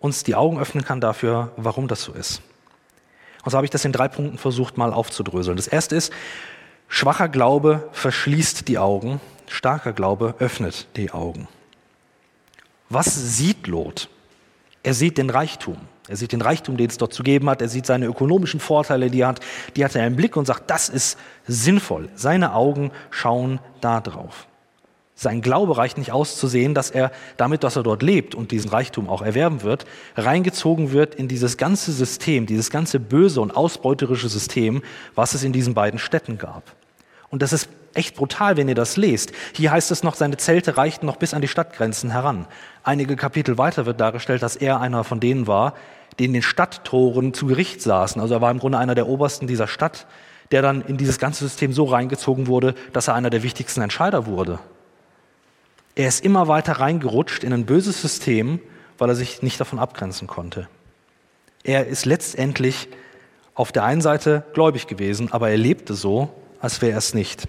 uns 0.00 0.22
die 0.22 0.34
Augen 0.34 0.60
öffnen 0.60 0.84
kann 0.84 1.00
dafür, 1.00 1.52
warum 1.56 1.88
das 1.88 2.02
so 2.02 2.12
ist. 2.12 2.42
Und 3.42 3.52
so 3.52 3.56
habe 3.56 3.64
ich 3.64 3.70
das 3.70 3.86
in 3.86 3.92
drei 3.92 4.08
Punkten 4.08 4.36
versucht, 4.36 4.76
mal 4.76 4.92
aufzudröseln. 4.92 5.56
Das 5.56 5.66
erste 5.66 5.96
ist, 5.96 6.12
schwacher 6.88 7.30
Glaube 7.30 7.88
verschließt 7.92 8.68
die 8.68 8.76
Augen 8.76 9.18
starker 9.48 9.92
Glaube 9.92 10.34
öffnet 10.38 10.86
die 10.96 11.10
Augen. 11.10 11.48
Was 12.88 13.36
sieht 13.36 13.66
Lot? 13.66 14.08
Er 14.82 14.94
sieht 14.94 15.18
den 15.18 15.30
Reichtum. 15.30 15.76
Er 16.06 16.16
sieht 16.16 16.32
den 16.32 16.42
Reichtum, 16.42 16.76
den 16.76 16.90
es 16.90 16.98
dort 16.98 17.14
zu 17.14 17.22
geben 17.22 17.48
hat. 17.48 17.62
Er 17.62 17.68
sieht 17.68 17.86
seine 17.86 18.06
ökonomischen 18.06 18.60
Vorteile, 18.60 19.10
die 19.10 19.20
er 19.20 19.28
hat. 19.28 19.40
Die 19.74 19.84
hat 19.84 19.94
er 19.94 20.06
im 20.06 20.16
Blick 20.16 20.36
und 20.36 20.46
sagt, 20.46 20.70
das 20.70 20.88
ist 20.88 21.18
sinnvoll. 21.46 22.10
Seine 22.14 22.54
Augen 22.54 22.90
schauen 23.10 23.58
da 23.80 24.00
drauf. 24.00 24.46
Sein 25.16 25.40
Glaube 25.40 25.76
reicht 25.76 25.96
nicht 25.96 26.10
aus 26.12 26.36
zu 26.36 26.48
sehen, 26.48 26.74
dass 26.74 26.90
er 26.90 27.12
damit, 27.36 27.62
dass 27.62 27.76
er 27.76 27.84
dort 27.84 28.02
lebt 28.02 28.34
und 28.34 28.50
diesen 28.50 28.68
Reichtum 28.68 29.08
auch 29.08 29.22
erwerben 29.22 29.62
wird, 29.62 29.86
reingezogen 30.16 30.90
wird 30.90 31.14
in 31.14 31.28
dieses 31.28 31.56
ganze 31.56 31.92
System, 31.92 32.46
dieses 32.46 32.68
ganze 32.68 32.98
böse 32.98 33.40
und 33.40 33.56
ausbeuterische 33.56 34.28
System, 34.28 34.82
was 35.14 35.34
es 35.34 35.44
in 35.44 35.52
diesen 35.52 35.72
beiden 35.72 36.00
Städten 36.00 36.36
gab. 36.36 36.64
Und 37.30 37.42
das 37.42 37.52
ist 37.52 37.68
echt 37.96 38.16
brutal, 38.16 38.56
wenn 38.56 38.68
ihr 38.68 38.74
das 38.74 38.96
lest. 38.96 39.32
Hier 39.54 39.70
heißt 39.70 39.90
es 39.90 40.02
noch, 40.02 40.14
seine 40.14 40.36
Zelte 40.36 40.76
reichten 40.76 41.06
noch 41.06 41.16
bis 41.16 41.34
an 41.34 41.42
die 41.42 41.48
Stadtgrenzen 41.48 42.10
heran. 42.10 42.46
Einige 42.82 43.16
Kapitel 43.16 43.58
weiter 43.58 43.86
wird 43.86 44.00
dargestellt, 44.00 44.42
dass 44.42 44.56
er 44.56 44.80
einer 44.80 45.04
von 45.04 45.20
denen 45.20 45.46
war, 45.46 45.74
die 46.18 46.26
in 46.26 46.32
den 46.32 46.42
Stadttoren 46.42 47.34
zu 47.34 47.46
Gericht 47.46 47.82
saßen. 47.82 48.20
Also 48.20 48.34
er 48.34 48.40
war 48.40 48.50
im 48.50 48.58
Grunde 48.58 48.78
einer 48.78 48.94
der 48.94 49.08
Obersten 49.08 49.46
dieser 49.46 49.66
Stadt, 49.66 50.06
der 50.50 50.62
dann 50.62 50.82
in 50.82 50.96
dieses 50.96 51.18
ganze 51.18 51.44
System 51.44 51.72
so 51.72 51.84
reingezogen 51.84 52.46
wurde, 52.46 52.74
dass 52.92 53.08
er 53.08 53.14
einer 53.14 53.30
der 53.30 53.42
wichtigsten 53.42 53.80
Entscheider 53.80 54.26
wurde. 54.26 54.58
Er 55.94 56.08
ist 56.08 56.24
immer 56.24 56.48
weiter 56.48 56.74
reingerutscht 56.74 57.44
in 57.44 57.52
ein 57.52 57.66
böses 57.66 58.00
System, 58.00 58.60
weil 58.98 59.08
er 59.08 59.14
sich 59.14 59.42
nicht 59.42 59.60
davon 59.60 59.78
abgrenzen 59.78 60.26
konnte. 60.26 60.68
Er 61.62 61.86
ist 61.86 62.04
letztendlich 62.04 62.88
auf 63.54 63.72
der 63.72 63.84
einen 63.84 64.00
Seite 64.00 64.44
gläubig 64.52 64.86
gewesen, 64.86 65.32
aber 65.32 65.50
er 65.50 65.56
lebte 65.56 65.94
so, 65.94 66.30
als 66.60 66.82
wäre 66.82 66.92
er 66.92 66.98
es 66.98 67.14
nicht. 67.14 67.48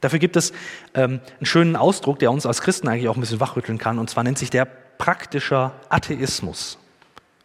Dafür 0.00 0.18
gibt 0.18 0.36
es 0.36 0.52
ähm, 0.94 1.20
einen 1.36 1.46
schönen 1.46 1.76
Ausdruck, 1.76 2.18
der 2.18 2.30
uns 2.30 2.46
als 2.46 2.62
Christen 2.62 2.88
eigentlich 2.88 3.08
auch 3.08 3.16
ein 3.16 3.20
bisschen 3.20 3.40
wachrütteln 3.40 3.78
kann, 3.78 3.98
und 3.98 4.08
zwar 4.08 4.24
nennt 4.24 4.38
sich 4.38 4.50
der 4.50 4.64
praktischer 4.64 5.72
Atheismus. 5.88 6.78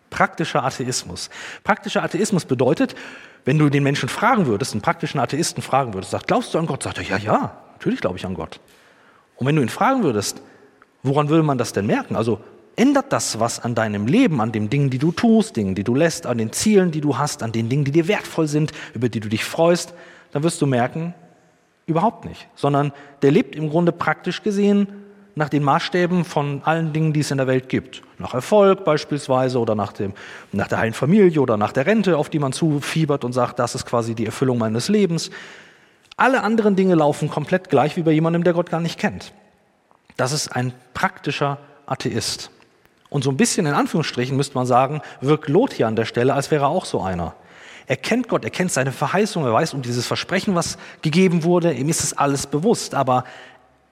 Praktischer 0.10 0.64
Atheismus. 0.64 1.30
Praktischer 1.64 2.04
Atheismus 2.04 2.46
bedeutet, 2.46 2.96
wenn 3.46 3.60
du 3.60 3.70
den 3.70 3.84
Menschen 3.84 4.10
fragen 4.10 4.48
würdest, 4.48 4.74
einen 4.74 4.82
praktischen 4.82 5.20
Atheisten 5.20 5.62
fragen 5.62 5.94
würdest, 5.94 6.12
sagt, 6.12 6.28
glaubst 6.28 6.54
du 6.54 6.60
an 6.60 6.66
Gott? 6.66 6.84
Sagt 6.84 6.98
er, 6.98 7.04
ja, 7.04 7.18
ja, 7.18 7.58
natürlich 7.74 8.02
glaube 8.02 8.18
ich 8.18 8.26
an 8.26 8.34
Gott. 8.34 8.60
Und 9.36 9.46
wenn 9.46 9.56
du 9.56 9.62
ihn 9.62 9.70
fragen 9.70 10.04
würdest, 10.04 10.42
woran 11.04 11.30
würde 11.30 11.44
man 11.44 11.58
das 11.58 11.72
denn 11.72 11.86
merken? 11.86 12.16
Also 12.16 12.40
ändert 12.76 13.14
das 13.14 13.40
was 13.40 13.60
an 13.60 13.76
deinem 13.76 14.08
Leben, 14.08 14.42
an 14.42 14.52
den 14.52 14.70
Dingen, 14.70 14.90
die 14.90 14.98
du 14.98 15.12
tust, 15.12 15.56
Dingen, 15.56 15.76
die 15.76 15.84
du 15.84 15.94
lässt, 15.94 16.26
an 16.26 16.38
den 16.38 16.52
Zielen, 16.52 16.92
die 16.92 17.02
du 17.02 17.18
hast, 17.18 17.44
an 17.44 17.52
den 17.52 17.70
Dingen, 17.70 17.86
die 17.86 17.92
dir 17.92 18.08
wertvoll 18.08 18.48
sind, 18.48 18.72
über 18.94 19.10
die 19.10 19.20
du 19.20 19.30
dich 19.30 19.46
freust, 19.46 19.94
dann 20.32 20.44
wirst 20.44 20.62
du 20.62 20.66
merken, 20.66 21.14
überhaupt 21.86 22.26
nicht. 22.26 22.48
Sondern 22.56 22.92
der 23.22 23.32
lebt 23.32 23.56
im 23.56 23.70
Grunde 23.70 23.92
praktisch 23.92 24.44
gesehen 24.44 24.88
nach 25.36 25.50
den 25.50 25.64
Maßstäben 25.64 26.24
von 26.24 26.62
allen 26.64 26.94
Dingen, 26.94 27.12
die 27.12 27.20
es 27.20 27.30
in 27.30 27.38
der 27.38 27.48
Welt 27.48 27.68
gibt. 27.68 28.02
Nach 28.18 28.34
Erfolg 28.34 28.86
beispielsweise 28.86 29.60
oder 29.60 29.76
nach, 29.76 29.92
dem, 29.92 30.14
nach 30.54 30.70
der 30.70 30.80
heilen 30.80 30.94
Familie 30.94 31.42
oder 31.42 31.58
nach 31.58 31.74
der 31.74 31.86
Rente, 31.86 32.18
auf 32.18 32.30
die 32.30 32.40
man 32.40 32.54
zufiebert 32.54 33.26
und 33.26 33.34
sagt, 33.34 33.60
das 33.60 33.76
ist 33.76 33.86
quasi 33.86 34.16
die 34.16 34.26
Erfüllung 34.26 34.58
meines 34.58 34.88
Lebens. 34.88 35.30
Alle 36.16 36.44
anderen 36.44 36.78
Dinge 36.78 36.96
laufen 36.96 37.30
komplett 37.30 37.70
gleich 37.70 37.98
wie 37.98 38.04
bei 38.04 38.12
jemandem, 38.12 38.46
der 38.46 38.54
Gott 38.54 38.70
gar 38.70 38.80
nicht 38.80 38.98
kennt. 38.98 39.34
Das 40.16 40.32
ist 40.32 40.56
ein 40.56 40.72
praktischer 40.94 41.58
Atheist. 41.86 42.50
Und 43.10 43.26
so 43.26 43.30
ein 43.30 43.38
bisschen 43.38 43.66
in 43.66 43.74
Anführungsstrichen 43.74 44.38
müsste 44.38 44.56
man 44.56 44.66
sagen, 44.66 45.02
wirkt 45.20 45.50
Lot 45.50 45.74
hier 45.74 45.88
an 45.88 45.98
der 45.98 46.06
Stelle, 46.06 46.34
als 46.34 46.52
wäre 46.52 46.66
er 46.66 46.70
auch 46.70 46.86
so 46.86 47.02
einer. 47.02 47.36
Er 47.88 47.98
kennt 47.98 48.28
Gott, 48.28 48.44
er 48.44 48.50
kennt 48.50 48.72
seine 48.72 48.92
Verheißung, 48.92 49.46
er 49.46 49.54
weiß 49.54 49.74
um 49.74 49.82
dieses 49.82 50.08
Versprechen, 50.08 50.56
was 50.56 50.78
gegeben 51.02 51.44
wurde, 51.44 51.74
ihm 51.74 51.90
ist 51.90 52.04
es 52.04 52.18
alles 52.18 52.48
bewusst, 52.48 52.96
aber 52.96 53.26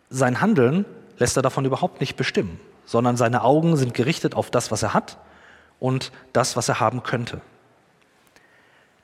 sein 0.10 0.42
Handeln 0.42 0.86
lässt 1.18 1.38
er 1.38 1.44
davon 1.44 1.66
überhaupt 1.66 2.00
nicht 2.02 2.16
bestimmen, 2.16 2.60
sondern 2.86 3.18
seine 3.18 3.44
Augen 3.44 3.78
sind 3.78 3.94
gerichtet 3.94 4.36
auf 4.36 4.50
das, 4.50 4.72
was 4.72 4.82
er 4.84 4.94
hat 4.94 5.18
und 5.80 6.12
das, 6.34 6.56
was 6.56 6.70
er 6.70 6.80
haben 6.80 7.04
könnte. 7.04 7.42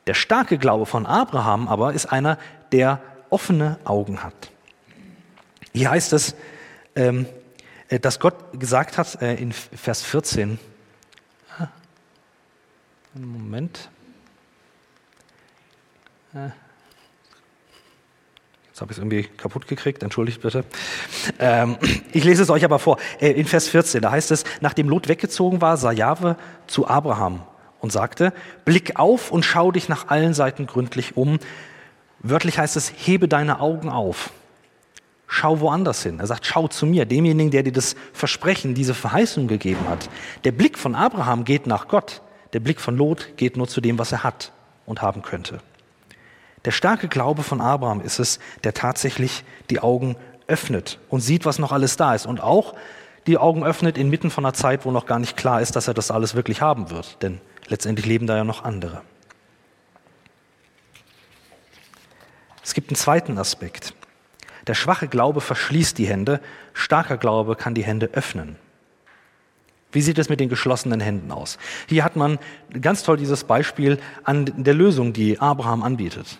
Der 0.07 0.15
starke 0.15 0.57
Glaube 0.57 0.87
von 0.87 1.05
Abraham 1.05 1.67
aber 1.67 1.93
ist 1.93 2.07
einer, 2.07 2.39
der 2.71 2.99
offene 3.29 3.77
Augen 3.83 4.23
hat. 4.23 4.51
Hier 5.73 5.91
heißt 5.91 6.13
es, 6.13 6.35
ähm, 6.95 7.27
äh, 7.89 7.99
dass 7.99 8.19
Gott 8.19 8.59
gesagt 8.59 8.97
hat 8.97 9.21
äh, 9.21 9.35
in 9.35 9.51
Vers 9.51 10.01
14, 10.01 10.59
ah, 11.59 11.67
Moment, 13.13 13.89
Jetzt 18.79 18.81
habe 18.81 18.91
ich 18.91 18.97
es 18.97 19.03
irgendwie 19.03 19.23
kaputt 19.23 19.67
gekriegt, 19.67 20.03
entschuldigt 20.03 20.41
bitte. 20.41 20.63
Ähm, 21.39 21.77
ich 22.13 22.23
lese 22.23 22.43
es 22.43 22.49
euch 22.49 22.63
aber 22.63 22.79
vor. 22.79 22.97
In 23.19 23.45
Vers 23.45 23.67
14, 23.67 24.01
da 24.01 24.11
heißt 24.11 24.31
es, 24.31 24.43
nachdem 24.61 24.87
Lot 24.87 25.07
weggezogen 25.07 25.59
war, 25.61 25.75
sah 25.77 25.91
Jahwe 25.91 26.37
zu 26.67 26.87
Abraham 26.87 27.41
und 27.79 27.91
sagte, 27.91 28.33
blick 28.65 28.97
auf 28.97 29.31
und 29.31 29.43
schau 29.43 29.71
dich 29.71 29.89
nach 29.89 30.07
allen 30.07 30.33
Seiten 30.33 30.67
gründlich 30.67 31.17
um. 31.17 31.39
Wörtlich 32.19 32.59
heißt 32.59 32.75
es, 32.75 32.91
hebe 32.95 33.27
deine 33.27 33.59
Augen 33.59 33.89
auf. 33.89 34.31
Schau 35.27 35.59
woanders 35.59 36.01
hin. 36.01 36.19
Er 36.19 36.27
sagt, 36.27 36.45
schau 36.45 36.67
zu 36.67 36.85
mir, 36.85 37.05
demjenigen, 37.05 37.51
der 37.51 37.63
dir 37.63 37.71
das 37.71 37.95
Versprechen, 38.13 38.73
diese 38.73 38.93
Verheißung 38.93 39.47
gegeben 39.47 39.87
hat. 39.87 40.09
Der 40.43 40.51
Blick 40.51 40.77
von 40.77 40.95
Abraham 40.95 41.45
geht 41.45 41.67
nach 41.67 41.87
Gott. 41.87 42.21
Der 42.53 42.59
Blick 42.59 42.81
von 42.81 42.97
Lot 42.97 43.37
geht 43.37 43.55
nur 43.55 43.67
zu 43.67 43.79
dem, 43.79 43.99
was 43.99 44.11
er 44.11 44.23
hat 44.23 44.51
und 44.85 45.01
haben 45.01 45.21
könnte. 45.21 45.59
Der 46.65 46.71
starke 46.71 47.07
Glaube 47.07 47.43
von 47.43 47.61
Abraham 47.61 48.01
ist 48.01 48.19
es, 48.19 48.39
der 48.63 48.73
tatsächlich 48.73 49.43
die 49.69 49.79
Augen 49.79 50.15
öffnet 50.47 50.99
und 51.09 51.21
sieht, 51.21 51.45
was 51.45 51.59
noch 51.59 51.71
alles 51.71 51.95
da 51.95 52.15
ist. 52.15 52.25
Und 52.25 52.41
auch 52.41 52.75
die 53.27 53.37
Augen 53.37 53.63
öffnet 53.63 53.97
inmitten 53.97 54.31
von 54.31 54.45
einer 54.45 54.53
Zeit, 54.53 54.85
wo 54.85 54.91
noch 54.91 55.05
gar 55.05 55.19
nicht 55.19 55.37
klar 55.37 55.61
ist, 55.61 55.75
dass 55.75 55.87
er 55.87 55.93
das 55.93 56.11
alles 56.11 56.35
wirklich 56.35 56.61
haben 56.61 56.89
wird. 56.89 57.21
Denn 57.21 57.39
letztendlich 57.67 58.05
leben 58.05 58.27
da 58.27 58.35
ja 58.35 58.43
noch 58.43 58.63
andere. 58.63 59.01
Es 62.63 62.73
gibt 62.73 62.89
einen 62.89 62.97
zweiten 62.97 63.37
Aspekt. 63.37 63.93
Der 64.67 64.73
schwache 64.73 65.07
Glaube 65.07 65.41
verschließt 65.41 65.97
die 65.97 66.07
Hände, 66.07 66.41
starker 66.73 67.17
Glaube 67.17 67.55
kann 67.55 67.73
die 67.73 67.83
Hände 67.83 68.09
öffnen. 68.13 68.57
Wie 69.91 70.01
sieht 70.01 70.19
es 70.19 70.29
mit 70.29 70.39
den 70.39 70.49
geschlossenen 70.49 70.99
Händen 70.99 71.31
aus? 71.31 71.57
Hier 71.87 72.03
hat 72.03 72.15
man 72.15 72.37
ganz 72.79 73.01
toll 73.01 73.17
dieses 73.17 73.43
Beispiel 73.43 73.97
an 74.23 74.45
der 74.63 74.75
Lösung, 74.75 75.13
die 75.13 75.39
Abraham 75.39 75.81
anbietet. 75.81 76.39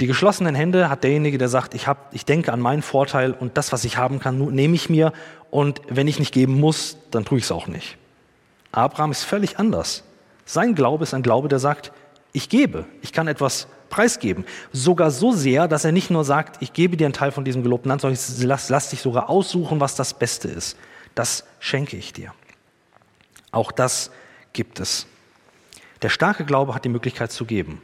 Die 0.00 0.06
geschlossenen 0.06 0.54
Hände 0.54 0.90
hat 0.90 1.04
derjenige, 1.04 1.38
der 1.38 1.48
sagt, 1.48 1.74
ich, 1.74 1.86
hab, 1.86 2.14
ich 2.14 2.26
denke 2.26 2.52
an 2.52 2.60
meinen 2.60 2.82
Vorteil 2.82 3.32
und 3.32 3.56
das, 3.56 3.72
was 3.72 3.84
ich 3.84 3.96
haben 3.96 4.18
kann, 4.18 4.38
nehme 4.38 4.74
ich 4.74 4.90
mir 4.90 5.12
und 5.50 5.80
wenn 5.88 6.06
ich 6.06 6.18
nicht 6.18 6.34
geben 6.34 6.60
muss, 6.60 6.98
dann 7.10 7.24
tue 7.24 7.38
ich 7.38 7.44
es 7.44 7.52
auch 7.52 7.66
nicht. 7.66 7.96
Abraham 8.72 9.10
ist 9.10 9.24
völlig 9.24 9.58
anders. 9.58 10.04
Sein 10.44 10.74
Glaube 10.74 11.04
ist 11.04 11.14
ein 11.14 11.22
Glaube, 11.22 11.48
der 11.48 11.58
sagt, 11.58 11.92
ich 12.32 12.50
gebe, 12.50 12.84
ich 13.00 13.12
kann 13.14 13.26
etwas 13.26 13.68
preisgeben. 13.88 14.44
Sogar 14.70 15.10
so 15.10 15.32
sehr, 15.32 15.68
dass 15.68 15.86
er 15.86 15.92
nicht 15.92 16.10
nur 16.10 16.24
sagt, 16.24 16.60
ich 16.60 16.74
gebe 16.74 16.98
dir 16.98 17.06
einen 17.06 17.14
Teil 17.14 17.30
von 17.30 17.46
diesem 17.46 17.62
gelobten 17.62 17.88
Land, 17.88 18.02
sondern 18.02 18.18
ich 18.20 18.44
lass, 18.44 18.68
lass 18.68 18.90
dich 18.90 19.00
sogar 19.00 19.30
aussuchen, 19.30 19.80
was 19.80 19.94
das 19.94 20.12
Beste 20.12 20.48
ist. 20.48 20.76
Das 21.14 21.44
schenke 21.58 21.96
ich 21.96 22.12
dir. 22.12 22.34
Auch 23.50 23.72
das 23.72 24.10
gibt 24.52 24.80
es. 24.80 25.06
Der 26.02 26.10
starke 26.10 26.44
Glaube 26.44 26.74
hat 26.74 26.84
die 26.84 26.90
Möglichkeit 26.90 27.32
zu 27.32 27.46
geben. 27.46 27.80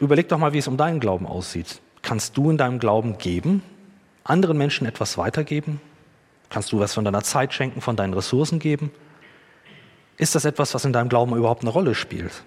Überleg 0.00 0.28
doch 0.28 0.38
mal, 0.38 0.52
wie 0.52 0.58
es 0.58 0.68
um 0.68 0.76
deinen 0.76 1.00
Glauben 1.00 1.26
aussieht. 1.26 1.80
Kannst 2.02 2.36
du 2.36 2.50
in 2.50 2.56
deinem 2.56 2.78
Glauben 2.78 3.18
geben? 3.18 3.62
Anderen 4.24 4.56
Menschen 4.58 4.86
etwas 4.86 5.18
weitergeben? 5.18 5.80
Kannst 6.50 6.72
du 6.72 6.80
was 6.80 6.94
von 6.94 7.04
deiner 7.04 7.22
Zeit 7.22 7.52
schenken, 7.52 7.80
von 7.80 7.96
deinen 7.96 8.14
Ressourcen 8.14 8.58
geben? 8.58 8.90
Ist 10.16 10.34
das 10.34 10.44
etwas, 10.44 10.72
was 10.74 10.84
in 10.84 10.92
deinem 10.92 11.08
Glauben 11.08 11.36
überhaupt 11.36 11.62
eine 11.62 11.70
Rolle 11.70 11.94
spielt? 11.94 12.44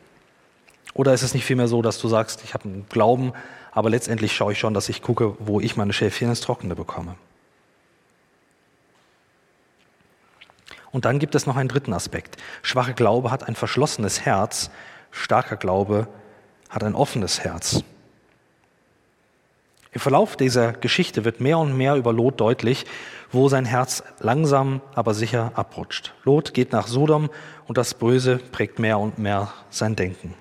Oder 0.93 1.13
ist 1.13 1.21
es 1.21 1.33
nicht 1.33 1.45
vielmehr 1.45 1.67
so, 1.67 1.81
dass 1.81 1.99
du 1.99 2.07
sagst, 2.07 2.43
ich 2.43 2.53
habe 2.53 2.65
einen 2.65 2.85
Glauben, 2.89 3.33
aber 3.71 3.89
letztendlich 3.89 4.35
schaue 4.35 4.53
ich 4.53 4.59
schon, 4.59 4.73
dass 4.73 4.89
ich 4.89 5.01
gucke, 5.01 5.35
wo 5.39 5.59
ich 5.59 5.77
meine 5.77 5.93
Schäfchen 5.93 6.29
ins 6.29 6.41
Trockene 6.41 6.75
bekomme? 6.75 7.15
Und 10.91 11.05
dann 11.05 11.19
gibt 11.19 11.35
es 11.35 11.45
noch 11.45 11.55
einen 11.55 11.69
dritten 11.69 11.93
Aspekt. 11.93 12.37
Schwache 12.63 12.93
Glaube 12.93 13.29
hat 13.29 13.47
ein 13.47 13.55
verschlossenes 13.55 14.21
Herz, 14.21 14.71
starker 15.11 15.55
Glaube 15.55 16.07
hat 16.69 16.83
ein 16.83 16.95
offenes 16.95 17.41
Herz. 17.41 17.83
Im 19.91 20.01
Verlauf 20.01 20.37
dieser 20.37 20.73
Geschichte 20.73 21.25
wird 21.25 21.41
mehr 21.41 21.57
und 21.57 21.75
mehr 21.75 21.95
über 21.95 22.13
Lot 22.13 22.39
deutlich, 22.39 22.85
wo 23.31 23.49
sein 23.49 23.65
Herz 23.65 24.03
langsam, 24.19 24.81
aber 24.93 25.15
sicher 25.15 25.51
abrutscht. 25.55 26.13
Lot 26.23 26.53
geht 26.53 26.71
nach 26.71 26.87
Sodom 26.87 27.29
und 27.67 27.77
das 27.77 27.95
Böse 27.95 28.37
prägt 28.51 28.77
mehr 28.77 28.99
und 28.99 29.17
mehr 29.17 29.51
sein 29.71 29.95
Denken. 29.95 30.35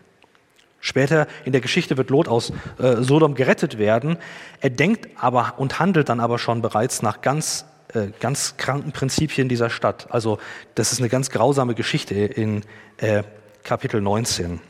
Später 0.81 1.27
in 1.45 1.53
der 1.53 1.61
Geschichte 1.61 1.97
wird 1.97 2.11
Lot 2.11 2.29
aus 2.29 2.53
äh, 2.79 3.03
Sodom 3.03 3.35
gerettet 3.35 3.79
werden. 3.79 4.19
Er 4.61 4.71
denkt 4.71 5.09
aber 5.19 5.55
und 5.57 5.81
handelt 5.81 6.09
dann 6.09 6.21
aber 6.21 6.39
schon 6.39 6.63
bereits 6.63 7.03
nach 7.03 7.21
ganz, 7.21 7.65
äh, 7.95 8.09
ganz 8.21 8.59
kranken 8.59 8.93
Prinzipien 8.93 9.49
dieser 9.49 9.71
Stadt. 9.71 10.07
Also 10.11 10.39
das 10.75 10.93
ist 10.93 11.01
eine 11.01 11.09
ganz 11.09 11.31
grausame 11.31 11.75
Geschichte 11.75 12.15
in 12.15 12.63
äh, 12.99 13.23
Kapitel 13.65 14.01
19. 14.01 14.61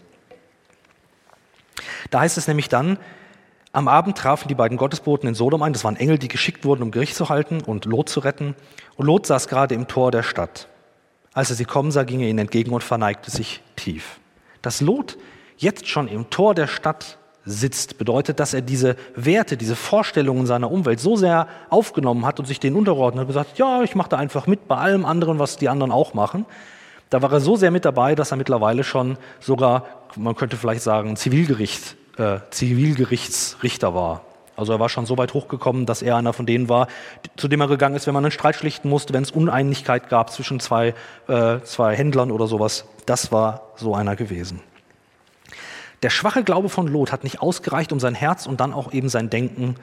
Da 2.10 2.20
heißt 2.20 2.38
es 2.38 2.48
nämlich 2.48 2.68
dann, 2.68 2.98
am 3.72 3.86
Abend 3.88 4.16
trafen 4.16 4.48
die 4.48 4.54
beiden 4.54 4.78
Gottesboten 4.78 5.28
in 5.28 5.34
Sodom 5.34 5.62
ein. 5.62 5.72
Das 5.72 5.84
waren 5.84 5.96
Engel, 5.96 6.18
die 6.18 6.28
geschickt 6.28 6.64
wurden, 6.64 6.82
um 6.82 6.90
Gericht 6.90 7.14
zu 7.14 7.28
halten 7.28 7.60
und 7.60 7.84
Lot 7.84 8.08
zu 8.08 8.20
retten. 8.20 8.54
Und 8.96 9.06
Lot 9.06 9.26
saß 9.26 9.48
gerade 9.48 9.74
im 9.74 9.88
Tor 9.88 10.10
der 10.10 10.22
Stadt. 10.22 10.68
Als 11.34 11.50
er 11.50 11.56
sie 11.56 11.66
kommen 11.66 11.90
sah, 11.90 12.04
ging 12.04 12.20
er 12.20 12.28
ihnen 12.28 12.40
entgegen 12.40 12.72
und 12.72 12.82
verneigte 12.82 13.30
sich 13.30 13.62
tief. 13.76 14.20
Dass 14.62 14.80
Lot 14.80 15.18
jetzt 15.58 15.86
schon 15.86 16.08
im 16.08 16.30
Tor 16.30 16.54
der 16.54 16.66
Stadt 16.66 17.18
sitzt, 17.44 17.98
bedeutet, 17.98 18.40
dass 18.40 18.54
er 18.54 18.62
diese 18.62 18.96
Werte, 19.14 19.56
diese 19.56 19.76
Vorstellungen 19.76 20.46
seiner 20.46 20.70
Umwelt 20.70 21.00
so 21.00 21.16
sehr 21.16 21.48
aufgenommen 21.70 22.26
hat 22.26 22.38
und 22.38 22.46
sich 22.46 22.60
denen 22.60 22.76
untergeordnet 22.76 23.20
hat 23.20 23.26
und 23.26 23.28
gesagt, 23.28 23.58
ja, 23.58 23.82
ich 23.82 23.94
mache 23.94 24.10
da 24.10 24.16
einfach 24.16 24.46
mit 24.46 24.68
bei 24.68 24.76
allem 24.76 25.04
anderen, 25.04 25.38
was 25.38 25.56
die 25.56 25.68
anderen 25.68 25.92
auch 25.92 26.14
machen. 26.14 26.46
Da 27.10 27.22
war 27.22 27.32
er 27.32 27.40
so 27.40 27.56
sehr 27.56 27.70
mit 27.70 27.84
dabei, 27.84 28.14
dass 28.14 28.30
er 28.30 28.36
mittlerweile 28.36 28.84
schon 28.84 29.16
sogar, 29.40 29.86
man 30.16 30.34
könnte 30.34 30.56
vielleicht 30.56 30.82
sagen, 30.82 31.16
Zivilgericht, 31.16 31.96
äh, 32.18 32.38
Zivilgerichtsrichter 32.50 33.94
war. 33.94 34.22
Also 34.56 34.72
er 34.72 34.80
war 34.80 34.88
schon 34.88 35.06
so 35.06 35.16
weit 35.16 35.34
hochgekommen, 35.34 35.86
dass 35.86 36.02
er 36.02 36.16
einer 36.16 36.32
von 36.32 36.44
denen 36.44 36.68
war, 36.68 36.88
zu 37.36 37.46
dem 37.46 37.60
er 37.60 37.68
gegangen 37.68 37.94
ist, 37.94 38.08
wenn 38.08 38.14
man 38.14 38.24
einen 38.24 38.32
Streit 38.32 38.56
schlichten 38.56 38.88
musste, 38.88 39.14
wenn 39.14 39.22
es 39.22 39.30
Uneinigkeit 39.30 40.08
gab 40.08 40.32
zwischen 40.32 40.58
zwei, 40.58 40.94
äh, 41.28 41.60
zwei 41.62 41.94
Händlern 41.94 42.32
oder 42.32 42.48
sowas. 42.48 42.84
Das 43.06 43.30
war 43.30 43.72
so 43.76 43.94
einer 43.94 44.16
gewesen. 44.16 44.60
Der 46.02 46.10
schwache 46.10 46.42
Glaube 46.42 46.68
von 46.68 46.88
Lot 46.88 47.12
hat 47.12 47.24
nicht 47.24 47.40
ausgereicht, 47.40 47.92
um 47.92 48.00
sein 48.00 48.14
Herz 48.16 48.46
und 48.46 48.60
dann 48.60 48.74
auch 48.74 48.92
eben 48.92 49.08
sein 49.08 49.30
Denken 49.30 49.76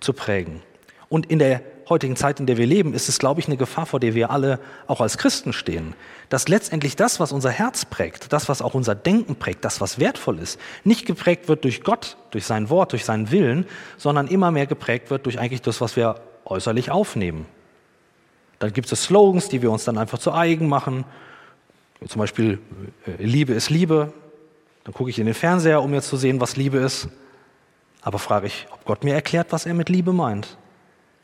zu 0.00 0.14
prägen. 0.14 0.62
Und 1.08 1.26
in 1.26 1.38
der 1.38 1.60
heutigen 1.88 2.16
Zeit, 2.16 2.40
in 2.40 2.46
der 2.46 2.56
wir 2.56 2.66
leben, 2.66 2.94
ist 2.94 3.08
es, 3.08 3.18
glaube 3.18 3.40
ich, 3.40 3.46
eine 3.46 3.56
Gefahr, 3.56 3.86
vor 3.86 4.00
der 4.00 4.14
wir 4.14 4.30
alle 4.30 4.58
auch 4.86 5.00
als 5.00 5.18
Christen 5.18 5.52
stehen. 5.52 5.94
Dass 6.28 6.48
letztendlich 6.48 6.96
das, 6.96 7.20
was 7.20 7.32
unser 7.32 7.50
Herz 7.50 7.84
prägt, 7.84 8.32
das, 8.32 8.48
was 8.48 8.60
auch 8.60 8.74
unser 8.74 8.94
Denken 8.94 9.36
prägt, 9.36 9.64
das, 9.64 9.80
was 9.80 9.98
wertvoll 9.98 10.38
ist, 10.38 10.60
nicht 10.84 11.06
geprägt 11.06 11.48
wird 11.48 11.64
durch 11.64 11.82
Gott, 11.82 12.16
durch 12.30 12.44
sein 12.44 12.70
Wort, 12.70 12.92
durch 12.92 13.04
seinen 13.04 13.30
Willen, 13.30 13.66
sondern 13.96 14.26
immer 14.26 14.50
mehr 14.50 14.66
geprägt 14.66 15.10
wird 15.10 15.26
durch 15.26 15.38
eigentlich 15.38 15.62
das, 15.62 15.80
was 15.80 15.96
wir 15.96 16.20
äußerlich 16.44 16.90
aufnehmen. 16.90 17.46
Dann 18.58 18.72
gibt 18.72 18.90
es 18.90 19.04
Slogans, 19.04 19.48
die 19.48 19.62
wir 19.62 19.70
uns 19.70 19.84
dann 19.84 19.98
einfach 19.98 20.18
zu 20.18 20.32
eigen 20.32 20.68
machen. 20.68 21.04
Zum 22.06 22.18
Beispiel, 22.18 22.58
äh, 23.06 23.22
Liebe 23.22 23.52
ist 23.52 23.70
Liebe. 23.70 24.12
Dann 24.84 24.94
gucke 24.94 25.10
ich 25.10 25.18
in 25.18 25.26
den 25.26 25.34
Fernseher, 25.34 25.82
um 25.82 25.90
mir 25.90 26.02
zu 26.02 26.16
sehen, 26.16 26.40
was 26.40 26.56
Liebe 26.56 26.78
ist. 26.78 27.08
Aber 28.02 28.18
frage 28.18 28.46
ich, 28.46 28.66
ob 28.70 28.84
Gott 28.84 29.04
mir 29.04 29.14
erklärt, 29.14 29.48
was 29.50 29.66
er 29.66 29.74
mit 29.74 29.88
Liebe 29.88 30.12
meint. 30.12 30.56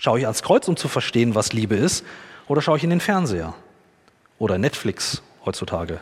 Schaue 0.05 0.19
ich 0.19 0.25
ans 0.25 0.43
Kreuz, 0.43 0.67
um 0.67 0.77
zu 0.77 0.89
verstehen, 0.89 1.37
was 1.37 1.53
Liebe 1.53 1.77
ist, 1.77 2.05
oder 2.49 2.61
schaue 2.61 2.77
ich 2.77 2.83
in 2.83 2.91
den 2.91 2.99
Fernseher? 2.99 3.55
Oder 4.41 4.59
Netflix 4.59 5.23
heutzutage? 5.47 6.01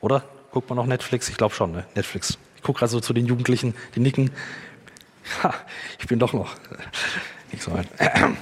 Oder? 0.00 0.22
Guckt 0.52 0.68
man 0.70 0.76
noch 0.76 0.86
Netflix? 0.86 1.28
Ich 1.28 1.36
glaube 1.38 1.52
schon, 1.52 1.72
ne? 1.72 1.84
Netflix. 1.96 2.38
Ich 2.54 2.62
gucke 2.62 2.78
gerade 2.78 2.92
so 2.92 3.00
zu 3.00 3.12
den 3.12 3.26
Jugendlichen, 3.26 3.74
die 3.96 4.00
nicken. 4.00 4.30
Ha, 5.42 5.52
ich 5.98 6.06
bin 6.06 6.20
doch 6.20 6.32
noch 6.32 6.54
nicht 7.50 7.64
so 7.64 7.72
ein, 7.72 7.84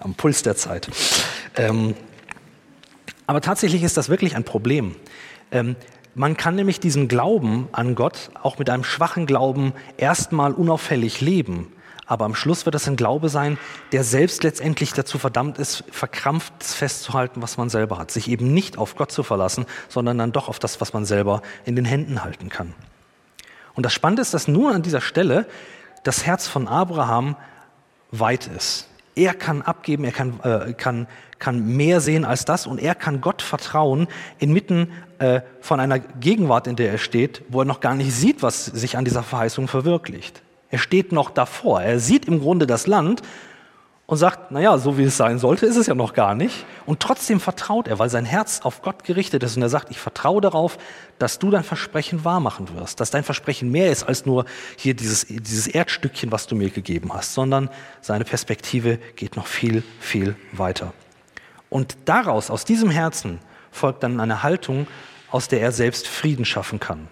am 0.00 0.14
Puls 0.14 0.42
der 0.42 0.56
Zeit. 0.56 0.90
Ähm, 1.54 1.94
aber 3.28 3.40
tatsächlich 3.40 3.84
ist 3.84 3.96
das 3.96 4.08
wirklich 4.08 4.34
ein 4.34 4.42
Problem. 4.42 4.96
Ähm, 5.52 5.76
man 6.16 6.36
kann 6.36 6.56
nämlich 6.56 6.80
diesen 6.80 7.06
Glauben 7.06 7.68
an 7.70 7.94
Gott 7.94 8.30
auch 8.42 8.58
mit 8.58 8.70
einem 8.70 8.82
schwachen 8.82 9.24
Glauben 9.24 9.72
erstmal 9.98 10.52
unauffällig 10.52 11.20
leben. 11.20 11.72
Aber 12.08 12.24
am 12.24 12.34
Schluss 12.34 12.64
wird 12.64 12.74
es 12.74 12.88
ein 12.88 12.96
Glaube 12.96 13.28
sein, 13.28 13.58
der 13.92 14.02
selbst 14.02 14.42
letztendlich 14.42 14.94
dazu 14.94 15.18
verdammt 15.18 15.58
ist, 15.58 15.84
verkrampft 15.90 16.64
festzuhalten, 16.64 17.42
was 17.42 17.58
man 17.58 17.68
selber 17.68 17.98
hat. 17.98 18.10
Sich 18.10 18.28
eben 18.28 18.54
nicht 18.54 18.78
auf 18.78 18.96
Gott 18.96 19.12
zu 19.12 19.22
verlassen, 19.22 19.66
sondern 19.90 20.16
dann 20.16 20.32
doch 20.32 20.48
auf 20.48 20.58
das, 20.58 20.80
was 20.80 20.94
man 20.94 21.04
selber 21.04 21.42
in 21.66 21.76
den 21.76 21.84
Händen 21.84 22.24
halten 22.24 22.48
kann. 22.48 22.74
Und 23.74 23.84
das 23.84 23.92
Spannende 23.92 24.22
ist, 24.22 24.32
dass 24.32 24.48
nur 24.48 24.74
an 24.74 24.82
dieser 24.82 25.02
Stelle 25.02 25.46
das 26.02 26.24
Herz 26.24 26.48
von 26.48 26.66
Abraham 26.66 27.36
weit 28.10 28.46
ist. 28.46 28.88
Er 29.14 29.34
kann 29.34 29.60
abgeben, 29.60 30.04
er 30.04 30.12
kann, 30.12 30.40
äh, 30.40 30.72
kann, 30.72 31.08
kann 31.38 31.76
mehr 31.76 32.00
sehen 32.00 32.24
als 32.24 32.46
das 32.46 32.66
und 32.66 32.80
er 32.80 32.94
kann 32.94 33.20
Gott 33.20 33.42
vertrauen 33.42 34.08
inmitten 34.38 34.92
äh, 35.18 35.42
von 35.60 35.78
einer 35.78 35.98
Gegenwart, 35.98 36.66
in 36.68 36.76
der 36.76 36.90
er 36.90 36.98
steht, 36.98 37.42
wo 37.50 37.60
er 37.60 37.64
noch 37.66 37.80
gar 37.80 37.94
nicht 37.94 38.12
sieht, 38.12 38.42
was 38.42 38.64
sich 38.64 38.96
an 38.96 39.04
dieser 39.04 39.22
Verheißung 39.22 39.68
verwirklicht. 39.68 40.42
Er 40.70 40.78
steht 40.78 41.12
noch 41.12 41.30
davor. 41.30 41.82
Er 41.82 41.98
sieht 41.98 42.26
im 42.26 42.40
Grunde 42.40 42.66
das 42.66 42.86
Land 42.86 43.22
und 44.08 44.16
sagt, 44.16 44.50
naja, 44.50 44.78
so 44.78 44.96
wie 44.96 45.04
es 45.04 45.18
sein 45.18 45.38
sollte, 45.38 45.66
ist 45.66 45.76
es 45.76 45.86
ja 45.86 45.94
noch 45.94 46.14
gar 46.14 46.34
nicht. 46.34 46.64
Und 46.86 47.00
trotzdem 47.00 47.40
vertraut 47.40 47.88
er, 47.88 47.98
weil 47.98 48.08
sein 48.08 48.24
Herz 48.24 48.60
auf 48.62 48.80
Gott 48.80 49.04
gerichtet 49.04 49.42
ist. 49.42 49.56
Und 49.56 49.62
er 49.62 49.68
sagt, 49.68 49.90
ich 49.90 49.98
vertraue 49.98 50.40
darauf, 50.40 50.78
dass 51.18 51.38
du 51.38 51.50
dein 51.50 51.62
Versprechen 51.62 52.24
wahrmachen 52.24 52.74
wirst. 52.74 53.00
Dass 53.00 53.10
dein 53.10 53.22
Versprechen 53.22 53.70
mehr 53.70 53.90
ist 53.90 54.04
als 54.04 54.24
nur 54.24 54.46
hier 54.76 54.94
dieses, 54.94 55.26
dieses 55.28 55.66
Erdstückchen, 55.66 56.32
was 56.32 56.46
du 56.46 56.56
mir 56.56 56.70
gegeben 56.70 57.12
hast, 57.12 57.34
sondern 57.34 57.68
seine 58.00 58.24
Perspektive 58.24 58.98
geht 59.16 59.36
noch 59.36 59.46
viel, 59.46 59.82
viel 60.00 60.36
weiter. 60.52 60.94
Und 61.68 61.98
daraus, 62.06 62.50
aus 62.50 62.64
diesem 62.64 62.88
Herzen, 62.88 63.40
folgt 63.70 64.02
dann 64.02 64.20
eine 64.20 64.42
Haltung, 64.42 64.86
aus 65.30 65.48
der 65.48 65.60
er 65.60 65.72
selbst 65.72 66.08
Frieden 66.08 66.46
schaffen 66.46 66.80
kann. 66.80 67.08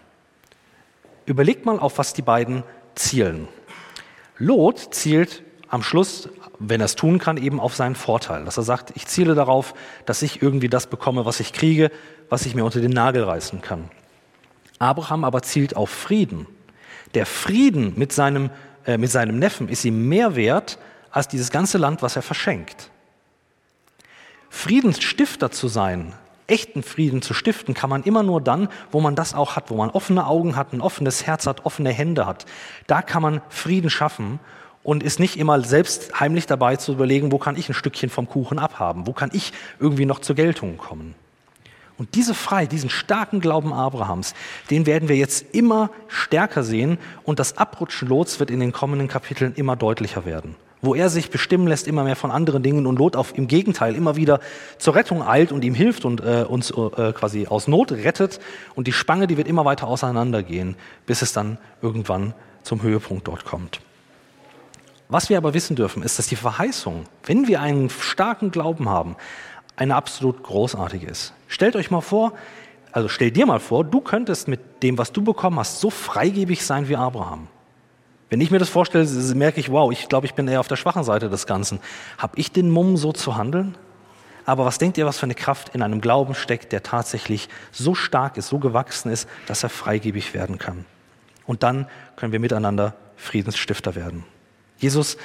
Überlegt 1.27 1.67
mal, 1.67 1.79
auf 1.79 1.99
was 1.99 2.15
die 2.15 2.23
beiden 2.23 2.63
zielen. 2.97 3.49
Lot 4.39 4.95
zielt 4.95 5.43
am 5.69 5.83
Schluss, 5.83 6.29
wenn 6.59 6.81
er 6.81 6.87
es 6.87 6.97
tun 6.97 7.19
kann, 7.19 7.37
eben 7.37 7.61
auf 7.61 7.75
seinen 7.75 7.95
Vorteil. 7.95 8.45
Dass 8.45 8.57
er 8.57 8.63
sagt, 8.63 8.93
ich 8.95 9.07
ziele 9.07 9.35
darauf, 9.35 9.75
dass 10.05 10.23
ich 10.23 10.43
irgendwie 10.43 10.69
das 10.69 10.87
bekomme, 10.89 11.25
was 11.25 11.41
ich 11.41 11.53
kriege, 11.53 11.91
was 12.29 12.47
ich 12.47 12.55
mir 12.55 12.65
unter 12.65 12.81
den 12.81 12.93
Nagel 12.93 13.25
reißen 13.25 13.61
kann. 13.61 13.91
Abraham 14.79 15.25
aber 15.25 15.43
zielt 15.43 15.77
auf 15.77 15.91
Frieden. 15.91 16.47
Der 17.15 17.27
Frieden 17.27 17.95
mit 17.97 18.13
seinem, 18.13 18.51
äh, 18.85 18.99
mit 18.99 19.11
seinem 19.11 19.39
Neffen 19.39 19.69
ist 19.69 19.85
ihm 19.85 20.09
mehr 20.09 20.37
wert 20.37 20.79
als 21.11 21.29
dieses 21.29 21.51
ganze 21.51 21.79
Land, 21.79 22.03
was 22.03 22.17
er 22.17 22.23
verschenkt. 22.23 22.91
Friedensstifter 24.51 25.51
zu 25.51 25.69
sein, 25.69 26.15
echten 26.47 26.83
Frieden 26.83 27.23
zu 27.23 27.35
stiften, 27.35 27.75
kann 27.75 27.91
man 27.91 28.03
immer 28.03 28.23
nur 28.23 28.41
dann, 28.41 28.69
wo 28.91 29.01
man 29.01 29.15
das 29.15 29.35
auch 29.35 29.57
hat, 29.57 29.71
wo 29.71 29.77
man 29.77 29.91
offene 29.91 30.27
Augen 30.27 30.57
hat, 30.57 30.73
ein 30.73 30.81
offenes 30.81 31.27
Herz 31.27 31.47
hat, 31.47 31.65
offene 31.65 31.91
Hände 31.91 32.27
hat. 32.27 32.47
Da 32.87 33.03
kann 33.03 33.23
man 33.23 33.41
Frieden 33.49 33.91
schaffen 33.91 34.39
und 34.83 35.03
ist 35.03 35.19
nicht 35.19 35.37
immer 35.37 35.61
selbst 35.63 36.21
heimlich 36.21 36.47
dabei 36.47 36.77
zu 36.77 36.93
überlegen, 36.93 37.33
wo 37.33 37.39
kann 37.39 37.57
ich 37.57 37.69
ein 37.69 37.75
Stückchen 37.75 38.11
vom 38.11 38.29
Kuchen 38.29 38.59
abhaben, 38.59 39.07
wo 39.07 39.13
kann 39.13 39.31
ich 39.33 39.53
irgendwie 39.81 40.07
noch 40.07 40.21
zur 40.21 40.37
Geltung 40.37 40.77
kommen. 40.77 41.15
Und 41.99 42.15
diese 42.15 42.35
Freiheit, 42.35 42.73
diesen 42.73 42.91
starken 42.91 43.41
Glauben 43.41 43.73
Abrahams, 43.73 44.35
den 44.71 44.85
werden 44.85 45.09
wir 45.09 45.17
jetzt 45.17 45.55
immer 45.55 45.91
stärker 46.09 46.63
sehen 46.63 46.99
und 47.25 47.39
das 47.39 47.57
Abrutschen 47.57 48.09
Lots 48.09 48.39
wird 48.39 48.51
in 48.51 48.61
den 48.61 48.73
kommenden 48.73 49.09
Kapiteln 49.09 49.55
immer 49.55 49.77
deutlicher 49.77 50.27
werden 50.27 50.57
wo 50.87 50.95
er 50.95 51.11
sich 51.11 51.31
bestimmen 51.31 51.67
lässt 51.67 51.87
immer 51.87 52.05
mehr 52.05 52.17
von 52.17 52.31
anderen 52.31 52.63
Dingen 52.63 52.87
und 52.87 52.99
Lot 52.99 53.17
auf 53.17 53.37
im 53.37 53.49
Gegenteil 53.49 53.95
immer 53.95 54.17
wieder 54.17 54.41
zur 54.79 54.95
Rettung 54.95 55.23
eilt 55.23 55.53
und 55.53 55.65
ihm 55.65 55.75
hilft 55.75 56.07
und 56.07 56.23
äh, 56.23 56.47
uns 56.49 56.71
äh, 56.71 57.13
quasi 57.13 57.47
aus 57.47 57.69
Not 57.69 57.93
rettet 57.93 58.41
und 58.75 58.87
die 58.87 58.93
Spange, 58.93 59.27
die 59.27 59.37
wird 59.37 59.49
immer 59.49 59.67
weiter 59.67 59.89
auseinandergehen, 59.89 60.77
bis 61.05 61.21
es 61.21 61.35
dann 61.35 61.59
irgendwann 61.83 62.33
zum 62.63 62.83
Höhepunkt 62.83 63.29
dort 63.29 63.45
kommt. 63.45 63.81
Was 65.09 65.29
wir 65.29 65.37
aber 65.37 65.55
wissen 65.55 65.77
dürfen, 65.77 66.03
ist, 66.03 66.19
dass 66.19 66.27
die 66.27 66.37
Verheißung, 66.37 67.05
wenn 67.25 67.47
wir 67.47 67.61
einen 67.61 67.91
starken 67.91 68.51
Glauben 68.51 68.89
haben, 68.89 69.17
eine 69.77 69.95
absolut 69.95 70.43
großartige 70.43 71.07
ist. 71.07 71.35
Stellt 71.49 71.77
euch 71.77 71.91
mal 71.91 72.01
vor, 72.01 72.33
also 72.93 73.09
stell 73.09 73.31
dir 73.31 73.47
mal 73.47 73.61
vor, 73.61 73.85
du 73.85 74.01
könntest 74.01 74.49
mit 74.49 74.83
dem, 74.83 74.99
was 74.99 75.13
du 75.13 75.23
bekommen 75.23 75.59
hast, 75.59 75.81
so 75.81 75.91
freigebig 75.91 76.65
sein 76.65 76.89
wie 76.89 76.97
Abraham. 76.97 77.49
Wenn 78.29 78.41
ich 78.41 78.51
mir 78.51 78.59
das 78.59 78.69
vorstelle, 78.69 79.07
merke 79.35 79.61
ich, 79.61 79.71
wow, 79.71 79.93
ich 79.93 80.09
glaube, 80.09 80.27
ich 80.27 80.35
bin 80.35 80.49
eher 80.49 80.61
auf 80.61 80.69
der 80.69 80.77
schwachen 80.77 81.05
Seite 81.05 81.31
des 81.31 81.47
Ganzen. 81.47 81.79
Habe 82.19 82.39
ich 82.39 82.51
den 82.51 82.71
Mumm, 82.71 82.97
so 82.97 83.13
zu 83.13 83.37
handeln? 83.37 83.77
Aber 84.45 84.65
was 84.65 84.79
denkt 84.79 84.99
ihr, 84.99 85.07
was 85.07 85.19
für 85.19 85.27
eine 85.27 85.35
Kraft 85.35 85.75
in 85.75 85.83
einem 85.83 86.01
Glauben 86.01 86.35
steckt, 86.35 86.73
der 86.73 86.83
tatsächlich 86.83 87.49
so 87.73 87.95
stark 87.95 88.37
ist, 88.37 88.49
so 88.49 88.59
gewachsen 88.59 89.11
ist, 89.11 89.29
dass 89.47 89.63
er 89.63 89.69
freigebig 89.69 90.35
werden 90.35 90.59
kann? 90.59 90.85
Und 91.47 91.63
dann 91.63 91.87
können 92.17 92.33
wir 92.33 92.41
miteinander 92.41 92.95
Friedensstifter 93.17 93.95
werden. 93.95 94.25
Jesus 94.79 95.17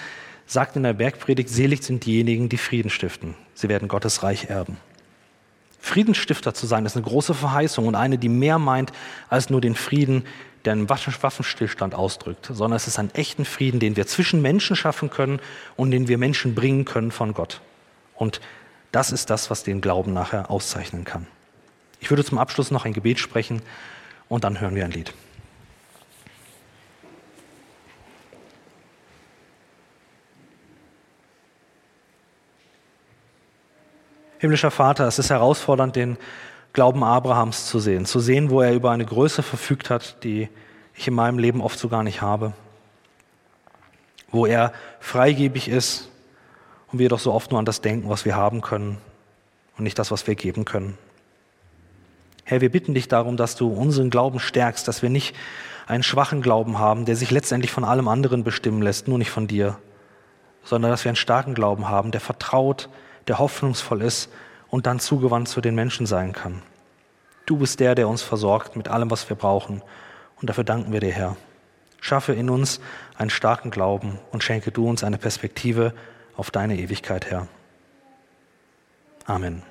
sagt 0.46 0.76
in 0.76 0.84
der 0.84 0.94
Bergpredigt, 0.94 1.50
selig 1.50 1.84
sind 1.84 2.06
diejenigen, 2.06 2.50
die 2.50 2.58
Frieden 2.58 2.90
stiften. 2.90 3.36
Sie 3.54 3.70
werden 3.70 3.88
Gottes 3.88 4.24
Reich 4.24 4.46
erben. 4.50 4.78
Friedensstifter 5.80 6.54
zu 6.54 6.68
sein, 6.68 6.86
ist 6.86 6.96
eine 6.96 7.06
große 7.06 7.34
Verheißung 7.34 7.88
und 7.88 7.96
eine, 7.96 8.18
die 8.18 8.30
mehr 8.30 8.60
meint 8.60 8.92
als 9.30 9.50
nur 9.50 9.62
den 9.62 9.76
Frieden, 9.76 10.26
der 10.66 10.74
einen 10.74 10.90
Waffenstillstand 10.90 11.96
ausdrückt, 11.96 12.50
sondern 12.52 12.78
es 12.78 12.88
ist 12.88 13.00
ein 13.00 13.14
echten 13.14 13.46
Frieden, 13.46 13.80
den 13.80 13.96
wir 13.96 14.08
zwischen 14.08 14.42
Menschen 14.42 14.76
schaffen 14.76 15.10
können 15.10 15.40
und 15.76 15.92
den 15.92 16.08
wir 16.08 16.18
Menschen 16.18 16.56
bringen 16.56 16.86
können 16.86 17.12
von 17.12 17.34
Gott. 17.34 17.62
Und 18.16 18.42
das 18.92 19.12
ist 19.12 19.30
das, 19.30 19.50
was 19.50 19.64
den 19.64 19.82
Glauben 19.82 20.14
nachher 20.14 20.52
auszeichnen 20.52 21.04
kann. 21.04 21.28
Ich 22.00 22.10
würde 22.10 22.24
zum 22.24 22.38
Abschluss 22.38 22.72
noch 22.72 22.86
ein 22.86 22.94
Gebet 22.94 23.20
sprechen 23.20 23.62
und 24.30 24.44
dann 24.44 24.60
hören 24.60 24.76
wir 24.76 24.86
ein 24.86 24.92
Lied. 24.92 25.14
Himmlischer 34.40 34.72
Vater, 34.72 35.08
es 35.08 35.20
ist 35.20 35.30
herausfordernd, 35.30 35.96
den 35.96 36.18
Glauben 36.74 37.04
Abrahams 37.04 37.68
zu 37.68 37.80
sehen, 37.80 38.06
zu 38.06 38.20
sehen, 38.20 38.50
wo 38.50 38.62
er 38.62 38.74
über 38.74 38.92
eine 38.92 39.06
Größe 39.06 39.44
verfügt 39.44 39.90
hat, 39.90 40.24
die 40.24 40.50
ich 40.96 41.08
in 41.08 41.14
meinem 41.14 41.38
Leben 41.38 41.62
oft 41.62 41.78
so 41.78 41.90
gar 41.90 42.04
nicht 42.04 42.22
habe, 42.22 42.54
wo 44.30 44.46
er 44.46 44.72
freigebig 45.00 45.68
ist 45.68 46.10
und 46.92 47.00
wir 47.00 47.10
doch 47.10 47.20
so 47.20 47.34
oft 47.34 47.52
nur 47.52 47.60
an 47.60 47.66
das 47.66 47.82
denken, 47.82 48.10
was 48.10 48.24
wir 48.24 48.36
haben 48.36 48.62
können 48.62 48.98
und 49.78 49.84
nicht 49.84 50.00
das, 50.00 50.12
was 50.12 50.28
wir 50.28 50.36
geben 50.36 50.64
können. 50.64 50.98
Herr, 52.44 52.62
wir 52.62 52.72
bitten 52.72 52.94
dich 52.94 53.08
darum, 53.08 53.38
dass 53.38 53.56
du 53.56 53.68
unseren 53.68 54.10
Glauben 54.10 54.40
stärkst, 54.40 54.88
dass 54.88 55.02
wir 55.02 55.10
nicht 55.10 55.36
einen 55.88 56.04
schwachen 56.04 56.42
Glauben 56.42 56.80
haben, 56.80 57.06
der 57.06 57.16
sich 57.16 57.32
letztendlich 57.32 57.72
von 57.72 57.84
allem 57.84 58.08
anderen 58.08 58.44
bestimmen 58.44 58.82
lässt, 58.82 59.08
nur 59.08 59.18
nicht 59.18 59.30
von 59.30 59.48
dir, 59.48 59.78
sondern 60.64 60.92
dass 60.92 61.04
wir 61.04 61.10
einen 61.10 61.16
starken 61.18 61.54
Glauben 61.54 61.90
haben, 61.90 62.12
der 62.12 62.22
vertraut, 62.22 62.90
der 63.28 63.40
hoffnungsvoll 63.40 64.02
ist 64.02 64.30
und 64.72 64.88
dann 64.88 65.00
zugewandt 65.00 65.50
zu 65.50 65.62
den 65.62 65.76
Menschen 65.76 66.08
sein 66.08 66.32
kann. 66.32 66.64
Du 67.46 67.58
bist 67.58 67.80
der, 67.80 67.94
der 67.94 68.08
uns 68.08 68.24
versorgt 68.24 68.76
mit 68.76 68.88
allem, 68.88 69.12
was 69.12 69.30
wir 69.30 69.36
brauchen. 69.36 69.84
Und 70.40 70.50
dafür 70.50 70.64
danken 70.64 70.92
wir 70.92 71.02
dir, 71.02 71.12
Herr. 71.12 71.38
Schaffe 72.00 72.34
in 72.34 72.50
uns 72.50 72.80
einen 73.16 73.30
starken 73.30 73.70
Glauben 73.70 74.18
und 74.32 74.44
schenke 74.44 74.72
du 74.72 74.90
uns 74.90 75.04
eine 75.04 75.20
Perspektive 75.20 75.94
auf 76.36 76.50
deine 76.50 76.78
Ewigkeit, 76.78 77.30
Herr. 77.30 77.48
Amen. 79.26 79.62